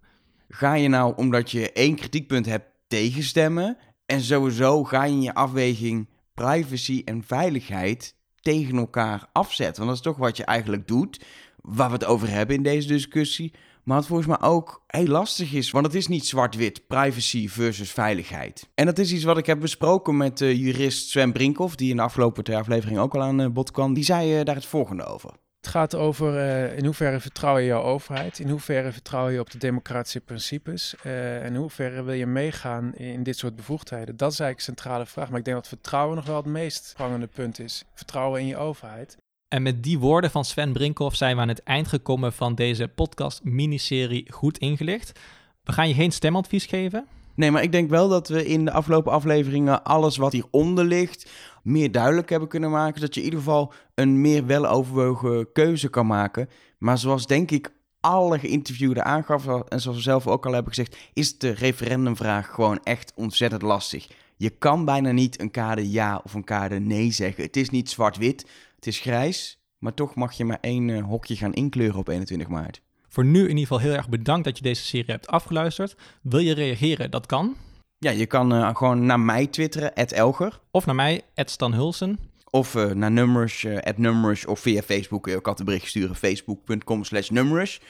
Ga 0.48 0.74
je 0.74 0.88
nou, 0.88 1.12
omdat 1.16 1.50
je 1.50 1.72
één 1.72 1.94
kritiekpunt 1.94 2.46
hebt, 2.46 2.66
tegenstemmen? 2.86 3.76
En 4.06 4.20
sowieso 4.20 4.84
ga 4.84 5.04
je 5.04 5.12
in 5.12 5.22
je 5.22 5.34
afweging 5.34 6.08
privacy 6.40 7.02
en 7.04 7.24
veiligheid 7.26 8.14
tegen 8.40 8.76
elkaar 8.76 9.28
afzetten. 9.32 9.84
Want 9.84 9.88
dat 9.88 10.06
is 10.06 10.12
toch 10.12 10.26
wat 10.26 10.36
je 10.36 10.44
eigenlijk 10.44 10.88
doet, 10.88 11.24
waar 11.56 11.88
we 11.88 11.94
het 11.94 12.04
over 12.04 12.28
hebben 12.28 12.56
in 12.56 12.62
deze 12.62 12.88
discussie. 12.88 13.52
Maar 13.84 13.96
het 13.96 14.06
volgens 14.06 14.28
mij 14.28 14.40
ook 14.40 14.82
heel 14.86 15.06
lastig 15.06 15.52
is, 15.52 15.70
want 15.70 15.86
het 15.86 15.94
is 15.94 16.06
niet 16.06 16.26
zwart-wit, 16.26 16.86
privacy 16.86 17.48
versus 17.48 17.90
veiligheid. 17.90 18.68
En 18.74 18.86
dat 18.86 18.98
is 18.98 19.12
iets 19.12 19.24
wat 19.24 19.38
ik 19.38 19.46
heb 19.46 19.60
besproken 19.60 20.16
met 20.16 20.38
de 20.38 20.58
jurist 20.58 21.08
Sven 21.08 21.32
Brinkhoff, 21.32 21.74
die 21.74 21.90
in 21.90 21.96
de 21.96 22.02
afgelopen 22.02 22.44
twee 22.44 22.56
afleveringen 22.56 23.02
ook 23.02 23.14
al 23.14 23.22
aan 23.22 23.40
eh, 23.40 23.48
bod 23.48 23.70
kwam. 23.70 23.94
Die 23.94 24.04
zei 24.04 24.38
uh, 24.38 24.44
daar 24.44 24.54
het 24.54 24.66
volgende 24.66 25.04
over. 25.04 25.30
Het 25.60 25.68
gaat 25.68 25.94
over 25.94 26.34
uh, 26.34 26.76
in 26.76 26.84
hoeverre 26.84 27.20
vertrouw 27.20 27.58
je 27.58 27.66
jouw 27.66 27.82
overheid, 27.82 28.38
in 28.38 28.48
hoeverre 28.48 28.92
vertrouw 28.92 29.28
je 29.28 29.40
op 29.40 29.50
de 29.50 29.58
democratische 29.58 30.20
principes 30.20 30.94
uh, 31.04 31.36
en 31.36 31.46
in 31.46 31.54
hoeverre 31.54 32.02
wil 32.02 32.14
je 32.14 32.26
meegaan 32.26 32.94
in 32.94 33.22
dit 33.22 33.38
soort 33.38 33.56
bevoegdheden. 33.56 34.16
Dat 34.16 34.32
is 34.32 34.40
eigenlijk 34.40 34.58
een 34.58 34.74
centrale 34.74 35.06
vraag, 35.06 35.28
maar 35.30 35.38
ik 35.38 35.44
denk 35.44 35.56
dat 35.56 35.68
vertrouwen 35.68 36.16
nog 36.16 36.26
wel 36.26 36.36
het 36.36 36.44
meest 36.44 36.84
sprangende 36.84 37.26
punt 37.26 37.58
is. 37.58 37.84
Vertrouwen 37.94 38.40
in 38.40 38.46
je 38.46 38.56
overheid. 38.56 39.16
En 39.48 39.62
met 39.62 39.82
die 39.82 39.98
woorden 39.98 40.30
van 40.30 40.44
Sven 40.44 40.72
Brinkhoff 40.72 41.16
zijn 41.16 41.36
we 41.36 41.42
aan 41.42 41.48
het 41.48 41.62
eind 41.62 41.88
gekomen 41.88 42.32
van 42.32 42.54
deze 42.54 42.88
podcast-miniserie 42.88 44.32
Goed 44.32 44.58
Ingelicht. 44.58 45.20
We 45.64 45.72
gaan 45.72 45.88
je 45.88 45.94
geen 45.94 46.12
stemadvies 46.12 46.66
geven. 46.66 47.06
Nee, 47.34 47.50
maar 47.50 47.62
ik 47.62 47.72
denk 47.72 47.90
wel 47.90 48.08
dat 48.08 48.28
we 48.28 48.46
in 48.46 48.64
de 48.64 48.70
afgelopen 48.70 49.12
afleveringen 49.12 49.84
alles 49.84 50.16
wat 50.16 50.32
hieronder 50.32 50.84
ligt 50.84 51.30
meer 51.62 51.92
duidelijk 51.92 52.30
hebben 52.30 52.48
kunnen 52.48 52.70
maken. 52.70 53.00
Dat 53.00 53.14
je 53.14 53.20
in 53.20 53.26
ieder 53.26 53.40
geval 53.40 53.72
een 53.94 54.20
meer 54.20 54.46
weloverwogen 54.46 55.52
keuze 55.52 55.88
kan 55.88 56.06
maken. 56.06 56.48
Maar 56.78 56.98
zoals 56.98 57.26
denk 57.26 57.50
ik 57.50 57.72
alle 58.00 58.38
geïnterviewden 58.38 59.04
aangaf, 59.04 59.46
en 59.46 59.80
zoals 59.80 59.96
we 59.96 60.02
zelf 60.02 60.26
ook 60.26 60.46
al 60.46 60.52
hebben 60.52 60.74
gezegd, 60.74 60.96
is 61.12 61.38
de 61.38 61.50
referendumvraag 61.50 62.48
gewoon 62.48 62.80
echt 62.82 63.12
ontzettend 63.14 63.62
lastig. 63.62 64.08
Je 64.36 64.50
kan 64.50 64.84
bijna 64.84 65.10
niet 65.10 65.40
een 65.40 65.50
kade 65.50 65.90
ja 65.90 66.20
of 66.24 66.34
een 66.34 66.44
kade 66.44 66.78
nee 66.78 67.10
zeggen. 67.10 67.44
Het 67.44 67.56
is 67.56 67.70
niet 67.70 67.90
zwart-wit, 67.90 68.46
het 68.76 68.86
is 68.86 68.98
grijs, 68.98 69.58
maar 69.78 69.94
toch 69.94 70.14
mag 70.14 70.32
je 70.32 70.44
maar 70.44 70.58
één 70.60 70.90
eh, 70.90 71.02
hokje 71.02 71.36
gaan 71.36 71.52
inkleuren 71.52 71.98
op 71.98 72.08
21 72.08 72.48
maart. 72.48 72.80
Voor 73.08 73.24
nu 73.24 73.40
in 73.40 73.48
ieder 73.48 73.60
geval 73.60 73.78
heel 73.78 73.92
erg 73.92 74.08
bedankt 74.08 74.44
dat 74.44 74.56
je 74.56 74.62
deze 74.62 74.84
serie 74.84 75.10
hebt 75.10 75.26
afgeluisterd. 75.26 75.96
Wil 76.22 76.40
je 76.40 76.54
reageren? 76.54 77.10
Dat 77.10 77.26
kan. 77.26 77.56
Ja, 78.02 78.10
je 78.10 78.26
kan 78.26 78.54
uh, 78.54 78.70
gewoon 78.72 79.06
naar 79.06 79.20
mij 79.20 79.46
twitteren, 79.46 79.94
Elger. 79.94 80.60
Of 80.70 80.86
naar 80.86 80.94
mij, 80.94 81.22
Stan 81.34 81.72
Hulsen. 81.72 82.18
Of 82.50 82.74
uh, 82.74 82.90
naar 82.90 83.10
Numbers, 83.10 83.64
uh, 83.64 83.78
Numbers. 83.96 84.46
Of 84.46 84.60
via 84.60 84.82
Facebook 84.82 85.28
je 85.28 85.36
ook 85.36 85.46
altijd 85.46 85.58
een 85.58 85.74
bericht 85.74 85.88
sturen. 85.88 86.16
Facebook.com 86.16 87.04
slash 87.04 87.28
Numbers. 87.28 87.80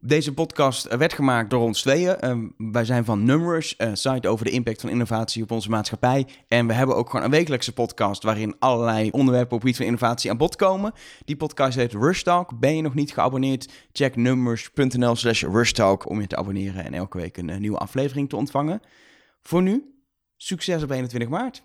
Deze 0.00 0.34
podcast 0.34 0.96
werd 0.96 1.12
gemaakt 1.12 1.50
door 1.50 1.60
ons 1.60 1.80
tweeën. 1.80 2.16
Uh, 2.20 2.36
wij 2.70 2.84
zijn 2.84 3.04
van 3.04 3.24
Numbers, 3.24 3.74
een 3.78 3.96
site 3.96 4.28
over 4.28 4.44
de 4.44 4.50
impact 4.50 4.80
van 4.80 4.90
innovatie 4.90 5.42
op 5.42 5.50
onze 5.50 5.70
maatschappij. 5.70 6.26
En 6.48 6.66
we 6.66 6.72
hebben 6.72 6.96
ook 6.96 7.10
gewoon 7.10 7.24
een 7.24 7.30
wekelijkse 7.30 7.72
podcast 7.72 8.22
waarin 8.22 8.54
allerlei 8.58 9.10
onderwerpen 9.10 9.56
op 9.56 9.66
iets 9.66 9.76
van 9.76 9.86
innovatie 9.86 10.30
aan 10.30 10.36
bod 10.36 10.56
komen. 10.56 10.92
Die 11.24 11.36
podcast 11.36 11.76
heet 11.76 11.92
Rush 11.92 12.22
Talk. 12.22 12.58
Ben 12.58 12.76
je 12.76 12.82
nog 12.82 12.94
niet 12.94 13.12
geabonneerd? 13.12 13.72
Check 13.92 14.16
numbers.nl 14.16 15.16
slash 15.16 15.42
Rush 15.42 15.72
Talk 15.72 16.08
om 16.08 16.20
je 16.20 16.26
te 16.26 16.36
abonneren 16.36 16.84
en 16.84 16.94
elke 16.94 17.18
week 17.18 17.36
een 17.36 17.60
nieuwe 17.60 17.78
aflevering 17.78 18.28
te 18.28 18.36
ontvangen. 18.36 18.80
Voor 19.42 19.62
nu, 19.62 20.04
succes 20.36 20.82
op 20.82 20.90
21 20.90 21.28
maart. 21.28 21.62